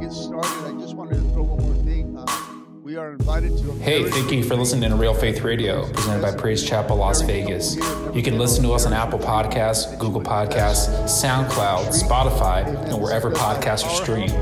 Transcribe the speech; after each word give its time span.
get 0.00 0.12
started, 0.12 0.64
I 0.64 0.80
just 0.80 0.94
wanted 0.94 1.16
to 1.16 1.22
throw 1.32 1.42
one 1.42 1.62
more 1.62 1.84
thing. 1.84 2.16
Uh, 2.16 2.26
we 2.82 2.96
are 2.96 3.12
invited 3.12 3.56
to. 3.58 3.72
Hey, 3.74 4.08
thank 4.08 4.30
you 4.30 4.42
for 4.44 4.56
listening 4.56 4.90
to 4.90 4.96
Real 4.96 5.14
Faith 5.14 5.42
Radio, 5.42 5.90
presented 5.92 6.22
by 6.22 6.34
Praise 6.34 6.64
Chapel 6.64 6.96
Las 6.96 7.20
Vegas. 7.22 7.76
You 8.14 8.22
can 8.22 8.38
listen 8.38 8.62
to 8.64 8.72
us 8.72 8.86
on 8.86 8.92
Apple 8.92 9.18
Podcasts, 9.18 9.98
Google 9.98 10.22
Podcasts, 10.22 10.88
SoundCloud, 11.04 11.88
Spotify, 11.88 12.66
and 12.86 13.00
wherever 13.00 13.30
podcasts 13.30 13.84
are 13.84 14.02
streamed. 14.02 14.32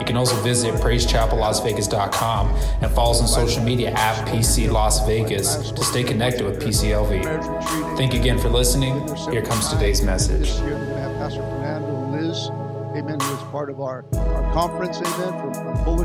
You 0.00 0.04
can 0.04 0.16
also 0.16 0.36
visit 0.42 0.74
praisechapellasvegas.com 0.74 2.48
and 2.82 2.90
follow 2.92 3.12
us 3.12 3.20
on 3.20 3.28
social 3.28 3.62
media 3.62 3.90
at 3.92 4.28
PC 4.28 4.70
Las 4.70 5.06
Vegas 5.06 5.70
to 5.72 5.82
stay 5.82 6.04
connected 6.04 6.44
with 6.44 6.62
PCLV. 6.62 7.96
Thank 7.96 8.12
you 8.12 8.20
again 8.20 8.38
for 8.38 8.48
listening. 8.48 9.08
Here 9.30 9.42
comes 9.42 9.68
today's 9.68 10.02
message. 10.02 10.50
Part 13.56 13.70
of 13.70 13.80
our, 13.80 14.04
our 14.12 14.52
conference, 14.52 14.98
amen, 14.98 15.32
from, 15.40 15.54
from 15.54 15.98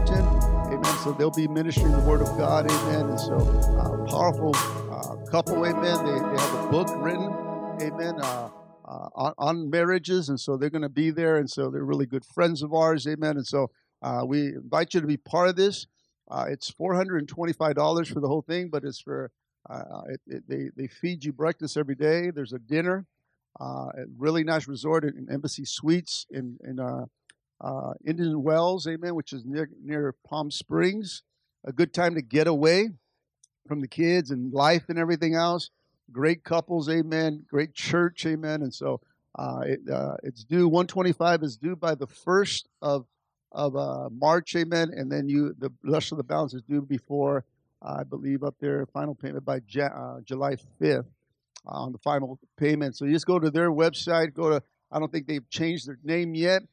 amen. 0.73 0.97
So 1.03 1.11
they'll 1.11 1.29
be 1.29 1.49
ministering 1.49 1.91
the 1.91 1.99
Word 1.99 2.21
of 2.21 2.29
God, 2.37 2.71
amen. 2.71 3.09
And 3.09 3.19
so, 3.19 3.35
uh, 3.35 4.09
powerful 4.09 4.55
uh, 4.89 5.17
couple, 5.29 5.65
amen. 5.65 5.97
They, 6.05 6.13
they 6.13 6.41
have 6.41 6.65
a 6.65 6.69
book 6.71 6.87
written, 6.95 7.29
amen, 7.81 8.21
uh, 8.21 8.49
uh, 8.85 9.09
on, 9.15 9.33
on 9.37 9.69
marriages, 9.69 10.29
and 10.29 10.39
so 10.39 10.55
they're 10.55 10.69
going 10.69 10.81
to 10.81 10.87
be 10.87 11.11
there, 11.11 11.35
and 11.35 11.49
so 11.49 11.69
they're 11.69 11.83
really 11.83 12.05
good 12.05 12.23
friends 12.23 12.63
of 12.63 12.73
ours, 12.73 13.05
amen. 13.05 13.35
And 13.35 13.45
so, 13.45 13.69
uh, 14.01 14.21
we 14.25 14.53
invite 14.53 14.93
you 14.93 15.01
to 15.01 15.07
be 15.07 15.17
part 15.17 15.49
of 15.49 15.57
this. 15.57 15.87
Uh, 16.29 16.45
it's 16.47 16.71
$425 16.71 18.13
for 18.13 18.21
the 18.21 18.29
whole 18.29 18.43
thing, 18.43 18.69
but 18.71 18.85
it's 18.85 19.01
for, 19.01 19.29
uh, 19.69 20.03
it, 20.07 20.21
it, 20.25 20.43
they, 20.47 20.69
they 20.77 20.87
feed 20.87 21.25
you 21.25 21.33
breakfast 21.33 21.75
every 21.75 21.95
day. 21.95 22.31
There's 22.31 22.53
a 22.53 22.59
dinner, 22.59 23.07
uh, 23.59 23.89
a 23.93 24.05
really 24.17 24.45
nice 24.45 24.69
resort 24.69 25.03
in, 25.03 25.17
in 25.17 25.27
Embassy 25.29 25.65
Suites 25.65 26.25
in, 26.31 26.57
in 26.63 26.79
uh, 26.79 27.07
uh, 27.61 27.93
Indian 28.05 28.41
Wells, 28.43 28.87
amen, 28.87 29.15
which 29.15 29.33
is 29.33 29.45
near, 29.45 29.69
near 29.83 30.15
Palm 30.27 30.51
Springs. 30.51 31.23
A 31.63 31.71
good 31.71 31.93
time 31.93 32.15
to 32.15 32.21
get 32.21 32.47
away 32.47 32.89
from 33.67 33.81
the 33.81 33.87
kids 33.87 34.31
and 34.31 34.51
life 34.51 34.85
and 34.89 34.97
everything 34.97 35.35
else. 35.35 35.69
Great 36.11 36.43
couples, 36.43 36.89
amen. 36.89 37.45
Great 37.47 37.73
church, 37.73 38.25
amen. 38.25 38.63
And 38.63 38.73
so 38.73 38.99
uh, 39.35 39.61
it, 39.65 39.79
uh, 39.89 40.15
it's 40.23 40.43
due, 40.43 40.67
125 40.67 41.43
is 41.43 41.57
due 41.57 41.75
by 41.75 41.95
the 41.95 42.07
first 42.07 42.67
of 42.81 43.05
of 43.53 43.75
uh, 43.75 44.09
March, 44.09 44.55
amen, 44.55 44.91
and 44.95 45.11
then 45.11 45.27
you 45.27 45.53
the 45.59 45.71
rest 45.83 46.11
of 46.11 46.17
the 46.17 46.23
balance 46.23 46.53
is 46.53 46.61
due 46.61 46.81
before 46.81 47.43
I 47.81 48.03
believe 48.03 48.43
up 48.43 48.55
there 48.59 48.85
final 48.85 49.15
payment 49.15 49.43
by 49.43 49.57
uh, 49.57 50.21
July 50.23 50.55
5th 50.79 50.99
uh, 50.99 51.03
on 51.65 51.91
the 51.91 51.97
final 51.97 52.39
payment. 52.57 52.95
So 52.95 53.05
you 53.05 53.11
just 53.11 53.25
go 53.25 53.39
to 53.39 53.49
their 53.49 53.71
website. 53.71 54.33
Go 54.33 54.49
to 54.51 54.63
I 54.91 54.99
don't 54.99 55.11
think 55.11 55.27
they've 55.27 55.49
changed 55.49 55.87
their 55.87 55.99
name 56.03 56.35
yet. 56.35 56.63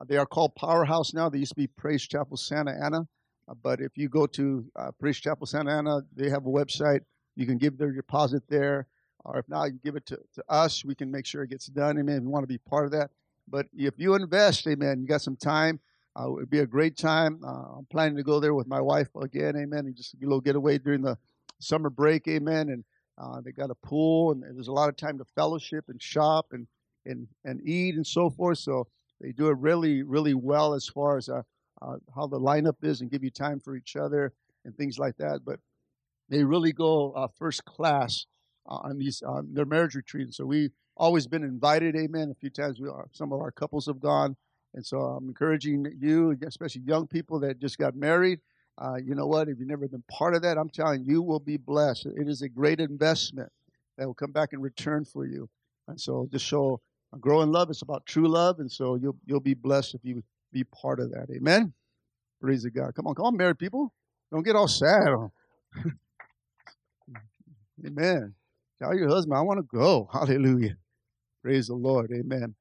Uh, 0.00 0.04
they 0.04 0.16
are 0.16 0.26
called 0.26 0.54
Powerhouse 0.54 1.14
now. 1.14 1.28
They 1.28 1.38
used 1.38 1.52
to 1.52 1.56
be 1.56 1.66
Praise 1.66 2.02
Chapel 2.06 2.36
Santa 2.36 2.72
Ana, 2.72 3.06
uh, 3.48 3.54
but 3.62 3.80
if 3.80 3.96
you 3.96 4.08
go 4.08 4.26
to 4.26 4.64
uh, 4.76 4.90
Praise 4.98 5.18
Chapel 5.18 5.46
Santa 5.46 5.70
Ana, 5.72 6.02
they 6.14 6.28
have 6.28 6.46
a 6.46 6.50
website. 6.50 7.00
You 7.34 7.46
can 7.46 7.58
give 7.58 7.78
their 7.78 7.92
deposit 7.92 8.42
there, 8.48 8.86
or 9.24 9.38
if 9.38 9.48
not, 9.48 9.64
you 9.72 9.78
give 9.82 9.96
it 9.96 10.06
to, 10.06 10.18
to 10.34 10.44
us. 10.48 10.84
We 10.84 10.94
can 10.94 11.10
make 11.10 11.26
sure 11.26 11.42
it 11.42 11.50
gets 11.50 11.66
done. 11.66 11.98
Amen. 11.98 12.16
If 12.16 12.22
you 12.22 12.30
want 12.30 12.44
to 12.44 12.48
be 12.48 12.58
part 12.58 12.86
of 12.86 12.92
that. 12.92 13.10
But 13.48 13.66
if 13.72 13.94
you 13.98 14.14
invest, 14.14 14.66
amen, 14.66 15.00
you 15.00 15.06
got 15.06 15.22
some 15.22 15.36
time. 15.36 15.80
Uh, 16.18 16.28
it 16.28 16.32
would 16.32 16.50
be 16.50 16.60
a 16.60 16.66
great 16.66 16.96
time. 16.96 17.40
Uh, 17.46 17.78
I'm 17.78 17.86
planning 17.90 18.16
to 18.16 18.22
go 18.22 18.40
there 18.40 18.54
with 18.54 18.66
my 18.66 18.80
wife 18.80 19.08
again, 19.20 19.54
amen, 19.56 19.86
and 19.86 19.94
just 19.94 20.14
a 20.14 20.16
little 20.20 20.40
getaway 20.40 20.78
during 20.78 21.02
the 21.02 21.16
summer 21.60 21.90
break, 21.90 22.26
amen. 22.26 22.70
And 22.70 22.84
uh, 23.18 23.40
they 23.40 23.52
got 23.52 23.70
a 23.70 23.74
pool, 23.74 24.32
and 24.32 24.42
there's 24.42 24.68
a 24.68 24.72
lot 24.72 24.88
of 24.88 24.96
time 24.96 25.18
to 25.18 25.24
fellowship 25.24 25.84
and 25.88 26.02
shop 26.02 26.46
and 26.52 26.66
and 27.04 27.28
and 27.44 27.60
eat 27.66 27.94
and 27.94 28.06
so 28.06 28.30
forth. 28.30 28.58
So 28.58 28.88
they 29.20 29.32
do 29.32 29.48
it 29.48 29.58
really, 29.58 30.02
really 30.02 30.34
well 30.34 30.74
as 30.74 30.86
far 30.86 31.16
as 31.16 31.28
uh, 31.28 31.42
uh, 31.82 31.96
how 32.14 32.26
the 32.26 32.40
lineup 32.40 32.76
is 32.82 33.00
and 33.00 33.10
give 33.10 33.24
you 33.24 33.30
time 33.30 33.60
for 33.60 33.76
each 33.76 33.96
other 33.96 34.32
and 34.64 34.76
things 34.76 34.98
like 34.98 35.16
that. 35.18 35.40
But 35.44 35.60
they 36.28 36.44
really 36.44 36.72
go 36.72 37.12
uh, 37.12 37.28
first 37.38 37.64
class 37.64 38.26
uh, 38.68 38.76
on 38.76 38.98
these 38.98 39.22
on 39.22 39.52
their 39.52 39.64
marriage 39.64 39.94
retreats. 39.94 40.36
So 40.36 40.46
we 40.46 40.70
always 40.96 41.26
been 41.26 41.44
invited, 41.44 41.94
amen. 41.96 42.30
A 42.30 42.34
few 42.34 42.50
times 42.50 42.80
we 42.80 42.88
are, 42.88 43.06
some 43.12 43.32
of 43.32 43.40
our 43.40 43.50
couples 43.50 43.86
have 43.86 44.00
gone. 44.00 44.36
And 44.74 44.84
so 44.84 44.98
I'm 44.98 45.28
encouraging 45.28 45.86
you, 45.98 46.36
especially 46.46 46.82
young 46.82 47.06
people 47.06 47.40
that 47.40 47.58
just 47.58 47.78
got 47.78 47.94
married. 47.94 48.40
Uh, 48.78 48.96
you 48.96 49.14
know 49.14 49.26
what? 49.26 49.48
If 49.48 49.58
you've 49.58 49.68
never 49.68 49.88
been 49.88 50.04
part 50.10 50.34
of 50.34 50.42
that, 50.42 50.58
I'm 50.58 50.68
telling 50.68 51.04
you, 51.04 51.14
you 51.14 51.22
will 51.22 51.40
be 51.40 51.56
blessed. 51.56 52.06
It 52.06 52.28
is 52.28 52.42
a 52.42 52.48
great 52.48 52.78
investment 52.78 53.50
that 53.96 54.06
will 54.06 54.14
come 54.14 54.32
back 54.32 54.52
in 54.52 54.60
return 54.60 55.04
for 55.04 55.24
you. 55.24 55.48
And 55.88 55.98
so 55.98 56.28
just 56.30 56.44
show 56.44 56.80
a 57.14 57.18
growing 57.18 57.50
love. 57.50 57.70
It's 57.70 57.82
about 57.82 58.06
true 58.06 58.28
love. 58.28 58.58
And 58.60 58.70
so 58.70 58.96
you'll, 58.96 59.16
you'll 59.26 59.40
be 59.40 59.54
blessed 59.54 59.94
if 59.94 60.00
you 60.04 60.22
be 60.52 60.64
part 60.64 61.00
of 61.00 61.10
that. 61.12 61.26
Amen. 61.34 61.72
Praise 62.40 62.62
the 62.62 62.70
God. 62.70 62.94
Come 62.94 63.06
on, 63.06 63.14
come 63.14 63.26
on, 63.26 63.36
married 63.36 63.58
people. 63.58 63.92
Don't 64.32 64.42
get 64.42 64.56
all 64.56 64.68
sad. 64.68 65.08
Amen. 67.86 68.34
Tell 68.78 68.94
your 68.94 69.08
husband, 69.08 69.36
I 69.36 69.42
want 69.42 69.58
to 69.58 69.76
go. 69.76 70.08
Hallelujah. 70.12 70.76
Praise 71.42 71.68
the 71.68 71.74
Lord. 71.74 72.10
Amen. 72.12 72.54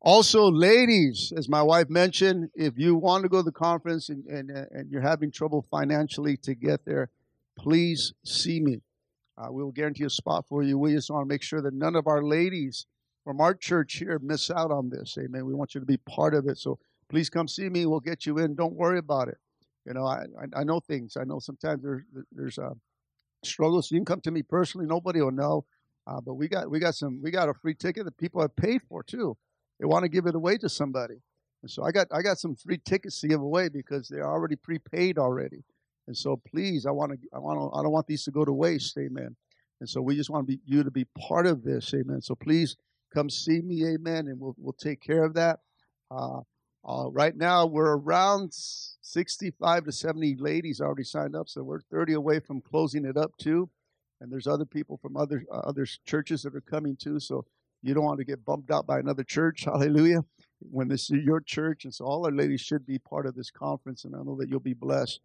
Also, 0.00 0.50
ladies, 0.50 1.32
as 1.36 1.48
my 1.48 1.62
wife 1.62 1.88
mentioned, 1.88 2.50
if 2.54 2.76
you 2.76 2.96
want 2.96 3.22
to 3.22 3.28
go 3.28 3.38
to 3.38 3.44
the 3.44 3.52
conference 3.52 4.08
and, 4.08 4.26
and, 4.26 4.50
uh, 4.50 4.64
and 4.72 4.90
you're 4.90 5.00
having 5.00 5.30
trouble 5.30 5.64
financially 5.70 6.36
to 6.38 6.54
get 6.54 6.84
there, 6.84 7.08
please 7.56 8.12
see 8.24 8.60
me. 8.60 8.80
Uh, 9.38 9.50
we 9.52 9.62
will 9.62 9.70
guarantee 9.70 10.04
a 10.04 10.10
spot 10.10 10.44
for 10.48 10.62
you. 10.62 10.76
We 10.76 10.92
just 10.92 11.10
want 11.10 11.24
to 11.24 11.28
make 11.28 11.42
sure 11.42 11.62
that 11.62 11.72
none 11.72 11.94
of 11.94 12.06
our 12.06 12.22
ladies 12.22 12.86
from 13.24 13.40
our 13.40 13.54
church 13.54 13.94
here 13.94 14.18
miss 14.22 14.50
out 14.50 14.70
on 14.70 14.90
this. 14.90 15.16
Amen. 15.18 15.46
We 15.46 15.54
want 15.54 15.74
you 15.74 15.80
to 15.80 15.86
be 15.86 15.96
part 15.98 16.34
of 16.34 16.46
it. 16.48 16.58
So 16.58 16.78
please 17.08 17.30
come 17.30 17.48
see 17.48 17.68
me. 17.68 17.86
We'll 17.86 18.00
get 18.00 18.26
you 18.26 18.38
in. 18.38 18.54
Don't 18.54 18.74
worry 18.74 18.98
about 18.98 19.28
it. 19.28 19.38
You 19.86 19.94
know, 19.94 20.06
I, 20.06 20.24
I, 20.40 20.60
I 20.60 20.64
know 20.64 20.80
things. 20.80 21.16
I 21.16 21.24
know 21.24 21.38
sometimes 21.38 21.82
there's 21.82 22.02
there's 22.32 22.58
uh, 22.58 22.74
struggles. 23.44 23.90
You 23.90 23.98
can 23.98 24.04
come 24.04 24.20
to 24.22 24.30
me 24.30 24.42
personally. 24.42 24.86
Nobody 24.86 25.20
will 25.20 25.32
know. 25.32 25.64
Uh, 26.06 26.20
but 26.20 26.34
we 26.34 26.48
got 26.48 26.70
we 26.70 26.78
got 26.78 26.94
some 26.94 27.20
we 27.22 27.30
got 27.30 27.48
a 27.48 27.54
free 27.54 27.74
ticket 27.74 28.04
that 28.04 28.16
people 28.16 28.40
have 28.40 28.54
paid 28.56 28.82
for 28.88 29.02
too. 29.02 29.36
They 29.78 29.86
want 29.86 30.04
to 30.04 30.08
give 30.08 30.26
it 30.26 30.34
away 30.34 30.58
to 30.58 30.68
somebody. 30.68 31.16
And 31.62 31.70
so 31.70 31.84
I 31.84 31.92
got 31.92 32.08
I 32.12 32.22
got 32.22 32.38
some 32.38 32.56
free 32.56 32.80
tickets 32.84 33.20
to 33.20 33.28
give 33.28 33.40
away 33.40 33.68
because 33.68 34.08
they're 34.08 34.28
already 34.28 34.56
prepaid 34.56 35.18
already. 35.18 35.64
And 36.08 36.16
so 36.16 36.36
please, 36.36 36.86
I 36.86 36.90
want 36.90 37.12
to 37.12 37.18
I 37.32 37.38
want 37.38 37.58
to 37.58 37.78
I 37.78 37.82
don't 37.82 37.92
want 37.92 38.06
these 38.06 38.24
to 38.24 38.30
go 38.30 38.44
to 38.44 38.52
waste, 38.52 38.96
amen. 38.98 39.36
And 39.80 39.88
so 39.88 40.00
we 40.00 40.16
just 40.16 40.30
want 40.30 40.46
to 40.46 40.56
be 40.56 40.60
you 40.64 40.82
to 40.82 40.90
be 40.90 41.06
part 41.18 41.46
of 41.46 41.62
this, 41.62 41.92
amen. 41.94 42.20
So 42.20 42.34
please 42.34 42.76
come 43.12 43.30
see 43.30 43.60
me, 43.60 43.86
amen, 43.86 44.28
and 44.28 44.40
we'll 44.40 44.54
we'll 44.58 44.72
take 44.72 45.00
care 45.00 45.24
of 45.24 45.34
that. 45.34 45.60
Uh, 46.10 46.40
uh, 46.84 47.08
right 47.10 47.36
now 47.36 47.64
we're 47.64 47.96
around 47.96 48.52
65 48.52 49.84
to 49.84 49.92
70 49.92 50.36
ladies 50.36 50.80
already 50.80 51.04
signed 51.04 51.36
up, 51.36 51.48
so 51.48 51.62
we're 51.62 51.80
30 51.80 52.14
away 52.14 52.40
from 52.40 52.60
closing 52.60 53.04
it 53.04 53.16
up 53.16 53.36
too. 53.38 53.70
And 54.20 54.32
there's 54.32 54.46
other 54.46 54.64
people 54.64 54.98
from 54.98 55.16
other 55.16 55.44
uh, 55.52 55.58
other 55.58 55.86
churches 56.06 56.42
that 56.42 56.54
are 56.54 56.60
coming 56.60 56.96
too. 56.96 57.20
So 57.20 57.44
you 57.82 57.94
don't 57.94 58.04
want 58.04 58.18
to 58.18 58.24
get 58.24 58.44
bumped 58.44 58.70
out 58.70 58.86
by 58.86 58.98
another 58.98 59.24
church. 59.24 59.64
Hallelujah. 59.64 60.24
When 60.60 60.88
this 60.88 61.10
is 61.10 61.24
your 61.24 61.40
church. 61.40 61.84
And 61.84 61.92
so 61.92 62.04
all 62.04 62.24
our 62.24 62.32
ladies 62.32 62.60
should 62.60 62.86
be 62.86 62.98
part 62.98 63.26
of 63.26 63.34
this 63.34 63.50
conference. 63.50 64.04
And 64.04 64.14
I 64.14 64.22
know 64.22 64.36
that 64.36 64.48
you'll 64.48 64.60
be 64.60 64.74
blessed 64.74 65.20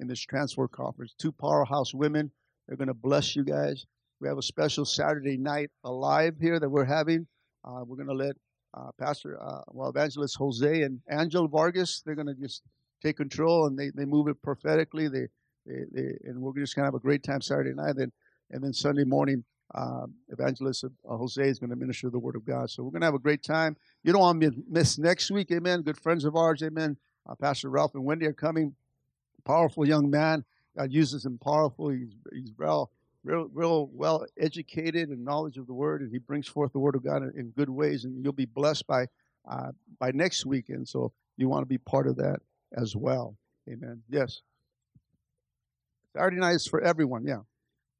in 0.00 0.06
this 0.06 0.20
transfer 0.20 0.68
conference. 0.68 1.14
Two 1.16 1.32
powerhouse 1.32 1.94
women. 1.94 2.30
They're 2.66 2.76
going 2.76 2.88
to 2.88 2.94
bless 2.94 3.34
you 3.34 3.44
guys. 3.44 3.86
We 4.22 4.28
have 4.28 4.38
a 4.38 4.42
special 4.42 4.84
Saturday 4.84 5.36
night 5.36 5.72
alive 5.82 6.36
here 6.40 6.60
that 6.60 6.68
we're 6.68 6.84
having. 6.84 7.26
Uh, 7.64 7.82
we're 7.84 7.96
going 7.96 8.06
to 8.06 8.14
let 8.14 8.36
uh, 8.72 8.92
Pastor, 8.96 9.36
uh, 9.42 9.62
well, 9.72 9.88
Evangelist 9.88 10.36
Jose 10.36 10.82
and 10.82 11.00
Angel 11.10 11.48
Vargas, 11.48 12.02
they're 12.06 12.14
going 12.14 12.28
to 12.28 12.34
just 12.34 12.62
take 13.02 13.16
control 13.16 13.66
and 13.66 13.76
they, 13.76 13.90
they 13.90 14.04
move 14.04 14.28
it 14.28 14.40
prophetically. 14.40 15.08
They, 15.08 15.26
they, 15.66 15.80
they 15.90 16.18
and 16.22 16.40
we're 16.40 16.54
just 16.54 16.76
going 16.76 16.84
to 16.84 16.86
have 16.86 16.94
a 16.94 17.00
great 17.00 17.24
time 17.24 17.40
Saturday 17.40 17.74
night. 17.74 17.96
And, 17.96 18.12
and 18.52 18.62
then 18.62 18.72
Sunday 18.72 19.02
morning, 19.02 19.42
um, 19.74 20.14
evangelist 20.28 20.84
uh, 20.84 21.16
Jose 21.16 21.42
is 21.42 21.58
going 21.58 21.70
to 21.70 21.76
minister 21.76 22.08
the 22.08 22.20
word 22.20 22.36
of 22.36 22.44
God. 22.44 22.70
So 22.70 22.84
we're 22.84 22.92
going 22.92 23.00
to 23.00 23.06
have 23.06 23.14
a 23.14 23.18
great 23.18 23.42
time. 23.42 23.76
You 24.04 24.12
don't 24.12 24.20
want 24.20 24.40
to 24.40 24.52
miss 24.70 24.98
next 24.98 25.32
week. 25.32 25.50
Amen. 25.50 25.82
Good 25.82 25.98
friends 25.98 26.24
of 26.24 26.36
ours. 26.36 26.62
Amen. 26.62 26.96
Uh, 27.28 27.34
Pastor 27.34 27.70
Ralph 27.70 27.96
and 27.96 28.04
Wendy 28.04 28.26
are 28.26 28.32
coming. 28.32 28.76
Powerful 29.44 29.84
young 29.84 30.10
man. 30.10 30.44
God 30.78 30.92
uses 30.92 31.26
him 31.26 31.38
powerful. 31.42 31.88
He's, 31.88 32.14
he's 32.32 32.52
real, 32.56 32.92
real, 33.24 33.48
real 33.52 33.88
well 33.92 34.26
educated 34.38 35.08
and 35.08 35.24
knowledge 35.24 35.56
of 35.56 35.66
the 35.66 35.74
word, 35.74 36.02
and 36.02 36.10
he 36.10 36.18
brings 36.18 36.48
forth 36.48 36.72
the 36.72 36.78
word 36.78 36.94
of 36.94 37.04
God 37.04 37.22
in, 37.34 37.52
good 37.56 37.70
ways. 37.70 38.04
And 38.04 38.22
you'll 38.22 38.32
be 38.32 38.46
blessed 38.46 38.86
by 38.86 39.06
uh, 39.50 39.72
by 39.98 40.10
next 40.12 40.46
weekend. 40.46 40.88
So 40.88 41.12
you 41.36 41.48
want 41.48 41.62
to 41.62 41.68
be 41.68 41.78
part 41.78 42.06
of 42.06 42.16
that 42.16 42.40
as 42.76 42.94
well. 42.94 43.36
Amen. 43.68 44.02
Yes. 44.08 44.42
Saturday 46.14 46.36
night 46.36 46.56
is 46.56 46.66
for 46.66 46.80
everyone. 46.80 47.24
Yeah. 47.24 47.40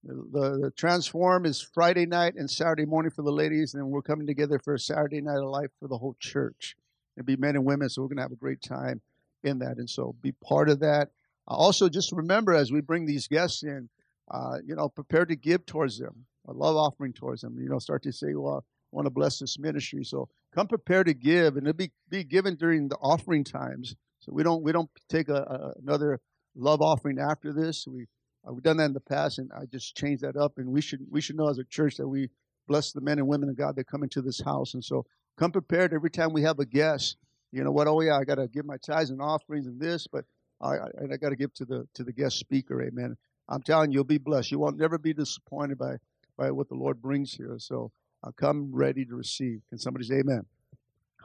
The, 0.04 0.58
the 0.60 0.72
transform 0.76 1.46
is 1.46 1.60
Friday 1.60 2.06
night 2.06 2.34
and 2.34 2.50
Saturday 2.50 2.84
morning 2.84 3.12
for 3.12 3.22
the 3.22 3.30
ladies, 3.30 3.74
and 3.74 3.88
we're 3.88 4.02
coming 4.02 4.26
together 4.26 4.58
for 4.58 4.74
a 4.74 4.78
Saturday 4.78 5.20
night 5.20 5.38
of 5.38 5.48
life 5.48 5.70
for 5.78 5.86
the 5.86 5.96
whole 5.96 6.16
church. 6.18 6.76
It'll 7.16 7.26
be 7.26 7.36
men 7.36 7.54
and 7.54 7.64
women, 7.64 7.88
so 7.88 8.02
we're 8.02 8.08
going 8.08 8.16
to 8.16 8.22
have 8.22 8.32
a 8.32 8.36
great 8.36 8.62
time 8.62 9.00
in 9.44 9.60
that. 9.60 9.76
And 9.76 9.88
so 9.88 10.16
be 10.20 10.32
part 10.32 10.68
of 10.68 10.80
that. 10.80 11.10
Uh, 11.48 11.54
also, 11.54 11.88
just 11.88 12.10
remember 12.12 12.52
as 12.52 12.72
we 12.72 12.80
bring 12.80 13.06
these 13.06 13.28
guests 13.28 13.62
in, 13.62 13.88
uh, 14.30 14.58
you 14.64 14.74
know, 14.74 14.88
prepare 14.88 15.24
to 15.26 15.36
give 15.36 15.66
towards 15.66 15.98
them, 15.98 16.26
a 16.46 16.52
love 16.52 16.76
offering 16.76 17.12
towards 17.12 17.42
them. 17.42 17.58
You 17.58 17.68
know, 17.68 17.78
start 17.78 18.02
to 18.04 18.12
say, 18.12 18.34
well, 18.34 18.64
I 18.64 18.96
want 18.96 19.06
to 19.06 19.10
bless 19.10 19.38
this 19.38 19.58
ministry. 19.58 20.04
So 20.04 20.28
come 20.54 20.66
prepare 20.66 21.04
to 21.04 21.14
give, 21.14 21.56
and 21.56 21.66
it'll 21.66 21.76
be, 21.76 21.92
be 22.08 22.24
given 22.24 22.56
during 22.56 22.88
the 22.88 22.96
offering 22.96 23.44
times. 23.44 23.94
So 24.20 24.32
we 24.32 24.42
don't 24.42 24.62
we 24.62 24.70
don't 24.70 24.90
take 25.08 25.28
a, 25.28 25.34
a 25.34 25.72
another 25.82 26.20
love 26.54 26.80
offering 26.80 27.18
after 27.18 27.52
this. 27.52 27.86
We 27.88 28.06
uh, 28.46 28.52
we've 28.52 28.62
done 28.62 28.76
that 28.76 28.84
in 28.84 28.92
the 28.92 29.00
past, 29.00 29.38
and 29.38 29.50
I 29.52 29.64
just 29.66 29.96
changed 29.96 30.22
that 30.22 30.36
up. 30.36 30.58
And 30.58 30.68
we 30.68 30.80
should 30.80 31.00
we 31.10 31.20
should 31.20 31.36
know 31.36 31.48
as 31.48 31.58
a 31.58 31.64
church 31.64 31.96
that 31.96 32.08
we 32.08 32.28
bless 32.68 32.92
the 32.92 33.00
men 33.00 33.18
and 33.18 33.26
women 33.26 33.48
of 33.48 33.56
God 33.56 33.76
that 33.76 33.88
come 33.88 34.02
into 34.02 34.22
this 34.22 34.40
house. 34.40 34.74
And 34.74 34.84
so 34.84 35.04
come 35.36 35.50
prepared 35.50 35.92
every 35.92 36.10
time 36.10 36.32
we 36.32 36.42
have 36.42 36.58
a 36.60 36.66
guest. 36.66 37.16
You 37.50 37.64
know 37.64 37.72
what? 37.72 37.88
Oh 37.88 38.00
yeah, 38.00 38.16
I 38.16 38.24
got 38.24 38.36
to 38.36 38.48
give 38.48 38.64
my 38.64 38.76
tithes 38.76 39.10
and 39.10 39.20
offerings 39.20 39.66
and 39.66 39.80
this, 39.80 40.06
but 40.06 40.24
I, 40.60 40.68
I, 40.68 40.86
I 41.12 41.16
got 41.16 41.30
to 41.30 41.36
give 41.36 41.52
to 41.54 41.64
the 41.64 41.86
to 41.94 42.04
the 42.04 42.12
guest 42.12 42.38
speaker. 42.38 42.80
Amen. 42.82 43.16
I'm 43.52 43.60
telling 43.60 43.92
you, 43.92 43.96
you'll 43.96 44.04
be 44.04 44.16
blessed. 44.16 44.50
You 44.50 44.58
won't 44.58 44.78
never 44.78 44.96
be 44.96 45.12
disappointed 45.12 45.76
by 45.76 45.96
by 46.38 46.50
what 46.50 46.70
the 46.70 46.74
Lord 46.74 47.02
brings 47.02 47.34
here. 47.34 47.54
So 47.58 47.92
uh, 48.24 48.30
come 48.34 48.70
ready 48.72 49.04
to 49.04 49.14
receive. 49.14 49.60
Can 49.68 49.78
somebody 49.78 50.06
say 50.06 50.20
Amen? 50.20 50.46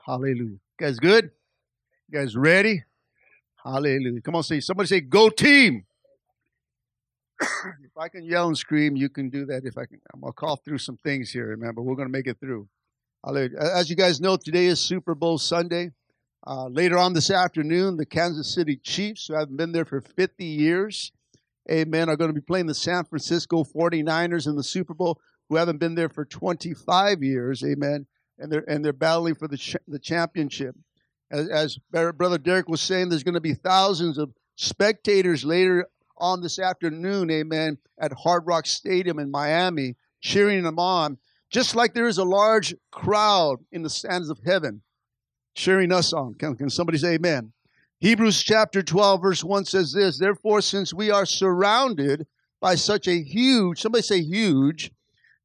Hallelujah. 0.05 0.51
You 0.51 0.59
guys 0.77 0.99
good? 0.99 1.31
You 2.09 2.19
guys 2.19 2.35
ready? 2.35 2.83
Hallelujah. 3.63 4.21
Come 4.21 4.35
on, 4.35 4.43
say 4.43 4.59
somebody 4.59 4.87
say 4.87 4.99
go 4.99 5.29
team. 5.29 5.85
if 7.41 7.97
I 7.97 8.09
can 8.09 8.25
yell 8.25 8.47
and 8.47 8.57
scream, 8.57 8.97
you 8.97 9.07
can 9.07 9.29
do 9.29 9.45
that. 9.45 9.63
If 9.63 9.77
I 9.77 9.85
can, 9.85 10.01
I'm 10.13 10.19
gonna 10.19 10.33
cough 10.33 10.65
through 10.65 10.79
some 10.79 10.97
things 10.97 11.31
here, 11.31 11.47
remember, 11.47 11.81
we're 11.81 11.95
gonna 11.95 12.09
make 12.09 12.27
it 12.27 12.41
through. 12.41 12.67
Hallelujah. 13.23 13.57
As 13.57 13.89
you 13.89 13.95
guys 13.95 14.19
know, 14.19 14.35
today 14.35 14.65
is 14.65 14.81
Super 14.81 15.15
Bowl 15.15 15.37
Sunday. 15.37 15.91
Uh, 16.45 16.67
later 16.67 16.97
on 16.97 17.13
this 17.13 17.31
afternoon, 17.31 17.95
the 17.95 18.05
Kansas 18.05 18.53
City 18.53 18.75
Chiefs, 18.75 19.27
who 19.27 19.33
haven't 19.33 19.57
been 19.57 19.71
there 19.71 19.85
for 19.85 20.01
50 20.01 20.43
years, 20.45 21.11
amen, 21.69 22.09
are 22.09 22.15
going 22.15 22.29
to 22.29 22.39
be 22.39 22.41
playing 22.41 22.67
the 22.67 22.73
San 22.73 23.05
Francisco 23.05 23.63
49ers 23.63 24.47
in 24.47 24.55
the 24.55 24.63
Super 24.63 24.93
Bowl, 24.93 25.19
who 25.49 25.55
haven't 25.55 25.79
been 25.79 25.95
there 25.95 26.09
for 26.09 26.25
25 26.25 27.23
years, 27.23 27.63
amen, 27.63 28.05
and 28.37 28.51
they're, 28.51 28.69
and 28.69 28.83
they're 28.83 28.93
battling 28.93 29.35
for 29.35 29.47
the, 29.47 29.57
ch- 29.57 29.77
the 29.87 29.99
championship. 29.99 30.75
As, 31.31 31.49
as 31.49 31.77
Brother 31.91 32.37
Derek 32.37 32.69
was 32.69 32.81
saying, 32.81 33.09
there's 33.09 33.23
going 33.23 33.33
to 33.33 33.41
be 33.41 33.53
thousands 33.53 34.17
of 34.17 34.33
spectators 34.55 35.43
later 35.43 35.87
on 36.17 36.41
this 36.41 36.59
afternoon, 36.59 37.29
amen, 37.29 37.77
at 37.99 38.13
Hard 38.13 38.47
Rock 38.47 38.65
Stadium 38.65 39.19
in 39.19 39.29
Miami, 39.29 39.95
cheering 40.21 40.63
them 40.63 40.79
on, 40.79 41.17
just 41.49 41.75
like 41.75 41.93
there 41.93 42.07
is 42.07 42.17
a 42.17 42.23
large 42.23 42.75
crowd 42.91 43.57
in 43.71 43.83
the 43.83 43.89
stands 43.89 44.29
of 44.29 44.39
heaven 44.45 44.81
cheering 45.57 45.91
us 45.91 46.13
on. 46.13 46.35
Can, 46.35 46.55
can 46.55 46.69
somebody 46.69 46.97
say 46.97 47.15
amen? 47.15 47.51
Hebrews 47.99 48.43
chapter 48.43 48.83
12, 48.83 49.21
verse 49.21 49.43
1 49.43 49.65
says 49.65 49.91
this 49.91 50.19
Therefore, 50.19 50.61
since 50.61 50.93
we 50.93 51.09
are 51.09 51.25
surrounded 51.25 52.27
by 52.61 52.75
such 52.75 53.07
a 53.07 53.23
huge, 53.23 53.81
somebody 53.81 54.03
say 54.03 54.21
huge, 54.21 54.91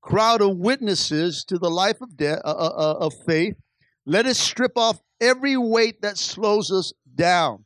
crowd 0.03 0.43
of 0.43 0.59
witnesses 0.59 1.45
to 1.45 1.59
the 1.59 1.71
life 1.71 2.01
of, 2.03 2.17
de- 2.17 2.47
uh, 2.47 2.53
uh, 2.53 2.75
uh 2.77 3.07
of 3.07 3.15
faith, 3.27 3.55
let 4.05 4.27
us 4.27 4.39
strip 4.39 4.77
off 4.77 5.01
every 5.21 5.57
weight 5.57 6.03
that 6.03 6.19
slows 6.19 6.71
us 6.71 6.93
down. 7.15 7.65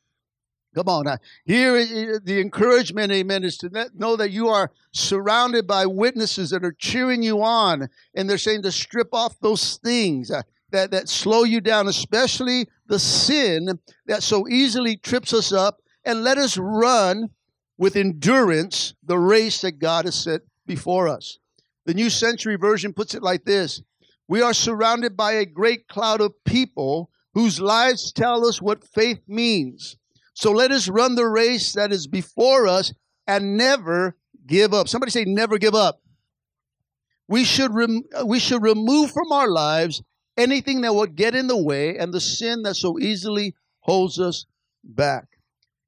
Come 0.77 0.89
on. 0.89 1.05
Now, 1.07 1.17
here, 1.47 2.21
the 2.21 2.39
encouragement, 2.39 3.11
amen, 3.11 3.45
is 3.45 3.57
to 3.59 3.91
know 3.95 4.15
that 4.17 4.31
you 4.31 4.49
are 4.49 4.71
surrounded 4.93 5.67
by 5.67 5.87
witnesses 5.87 6.51
that 6.51 6.63
are 6.63 6.77
cheering 6.79 7.23
you 7.23 7.43
on, 7.43 7.89
and 8.15 8.29
they're 8.29 8.37
saying 8.37 8.63
to 8.63 8.73
strip 8.73 9.09
off 9.15 9.41
those 9.41 9.79
things 9.79 10.31
uh, 10.31 10.43
that, 10.77 10.91
that 10.93 11.09
slow 11.09 11.45
you 11.45 11.61
down, 11.61 11.89
especially 11.89 12.69
the 12.87 12.99
sin 12.99 13.79
that 14.07 14.23
so 14.23 14.47
easily 14.49 14.97
trips 14.97 15.33
us 15.33 15.53
up, 15.53 15.81
and 16.05 16.23
let 16.23 16.39
us 16.39 16.57
run 16.57 17.31
with 17.79 17.97
endurance 17.97 18.95
the 19.03 19.19
race 19.19 19.61
that 19.63 19.79
God 19.79 20.05
has 20.05 20.15
set 20.15 20.43
before 20.67 21.09
us. 21.09 21.39
The 21.85 21.95
New 21.95 22.11
Century 22.11 22.57
Version 22.57 22.93
puts 22.93 23.15
it 23.15 23.23
like 23.23 23.45
this 23.45 23.83
We 24.29 24.41
are 24.43 24.55
surrounded 24.55 25.17
by 25.17 25.33
a 25.33 25.47
great 25.47 25.89
cloud 25.89 26.21
of 26.21 26.33
people 26.45 27.11
whose 27.35 27.61
lives 27.61 28.13
tell 28.13 28.47
us 28.47 28.63
what 28.63 28.87
faith 28.87 29.21
means. 29.29 29.97
So 30.35 30.53
let 30.53 30.71
us 30.71 30.89
run 30.89 31.15
the 31.15 31.27
race 31.27 31.73
that 31.73 31.93
is 31.93 32.07
before 32.07 32.67
us 32.67 32.93
and 33.27 33.57
never 33.57 34.17
give 34.47 34.73
up. 34.73 34.89
Somebody 34.89 35.11
say, 35.11 35.25
never 35.25 35.59
give 35.59 35.75
up. 35.75 36.01
We 37.29 37.45
should, 37.45 37.75
rem- 37.75 38.05
we 38.25 38.39
should 38.39 38.63
remove 38.63 39.11
from 39.11 39.33
our 39.33 39.49
lives 39.49 40.03
anything 40.37 40.83
that 40.83 40.95
would 40.95 41.17
get 41.17 41.35
in 41.35 41.47
the 41.47 41.57
way 41.57 41.97
and 41.97 42.13
the 42.13 42.21
sin 42.21 42.63
that 42.63 42.75
so 42.75 42.99
easily 42.99 43.55
holds 43.81 44.21
us 44.21 44.47
back. 44.85 45.27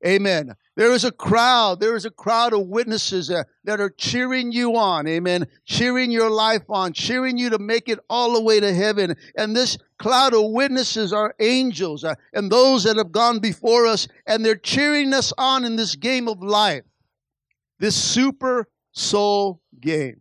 Amen. 0.07 0.55
There 0.77 0.93
is 0.93 1.05
a 1.05 1.11
crowd, 1.11 1.81
there 1.81 1.97
is 1.97 2.05
a 2.05 2.11
crowd 2.11 2.53
of 2.53 2.69
witnesses 2.69 3.27
that, 3.29 3.49
that 3.65 3.81
are 3.81 3.91
cheering 3.91 4.53
you 4.53 4.77
on. 4.77 5.09
Amen. 5.09 5.49
Cheering 5.65 6.13
your 6.13 6.31
life 6.31 6.63
on, 6.69 6.93
cheering 6.93 7.37
you 7.37 7.51
to 7.51 7.59
make 7.59 7.89
it 7.89 7.99
all 8.09 8.35
the 8.35 8.43
way 8.43 8.61
to 8.61 8.73
heaven. 8.73 9.17
And 9.37 9.57
this 9.57 9.77
cloud 9.99 10.35
of 10.35 10.53
witnesses 10.53 11.13
are 11.13 11.35
angels 11.41 12.05
uh, 12.05 12.15
and 12.33 12.51
those 12.51 12.85
that 12.85 12.97
have 12.97 13.11
gone 13.11 13.41
before 13.41 13.87
us, 13.87 14.07
and 14.25 14.45
they're 14.45 14.55
cheering 14.55 15.13
us 15.13 15.33
on 15.37 15.65
in 15.65 15.75
this 15.75 15.97
game 15.97 16.29
of 16.29 16.41
life, 16.41 16.85
this 17.81 17.97
super 17.97 18.69
soul 18.93 19.61
game. 19.81 20.21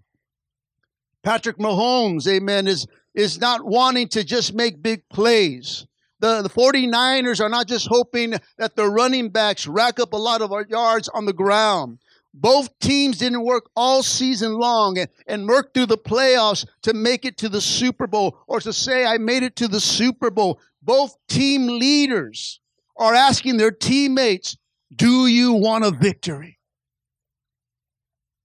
Patrick 1.22 1.58
Mahomes, 1.58 2.28
amen, 2.28 2.68
is, 2.68 2.88
is 3.18 3.42
not 3.42 3.66
wanting 3.66 4.08
to 4.10 4.24
just 4.24 4.54
make 4.54 4.82
big 4.82 5.02
plays. 5.10 5.88
The, 6.20 6.44
the 6.44 6.50
49ers 6.50 7.42
are 7.42 7.50
not 7.50 7.68
just 7.68 7.88
hoping 7.88 8.36
that 8.58 8.76
the 8.76 8.88
running 8.88 9.30
backs 9.30 9.66
rack 9.66 10.00
up 10.00 10.14
a 10.14 10.18
lot 10.18 10.42
of 10.42 10.52
yards 10.70 11.10
on 11.10 11.26
the 11.26 11.34
ground. 11.34 11.98
Both 12.32 12.78
teams 12.78 13.18
didn't 13.18 13.44
work 13.44 13.72
all 13.76 14.04
season 14.04 14.54
long 14.54 15.00
and, 15.00 15.10
and 15.26 15.48
work 15.48 15.74
through 15.74 15.88
the 15.88 15.98
playoffs 15.98 16.68
to 16.84 16.94
make 16.94 17.26
it 17.26 17.38
to 17.38 17.50
the 17.50 17.62
Super 17.62 18.06
Bowl 18.06 18.38
or 18.46 18.60
to 18.60 18.72
say, 18.72 19.04
I 19.04 19.18
made 19.18 19.42
it 19.42 19.56
to 19.58 19.68
the 19.68 19.82
Super 19.82 20.30
Bowl. 20.30 20.60
Both 20.84 21.18
team 21.28 21.66
leaders 21.66 22.60
are 22.96 23.16
asking 23.16 23.58
their 23.58 23.72
teammates, 23.72 24.58
Do 24.96 25.26
you 25.26 25.54
want 25.54 25.86
a 25.86 25.92
victory? 25.92 26.57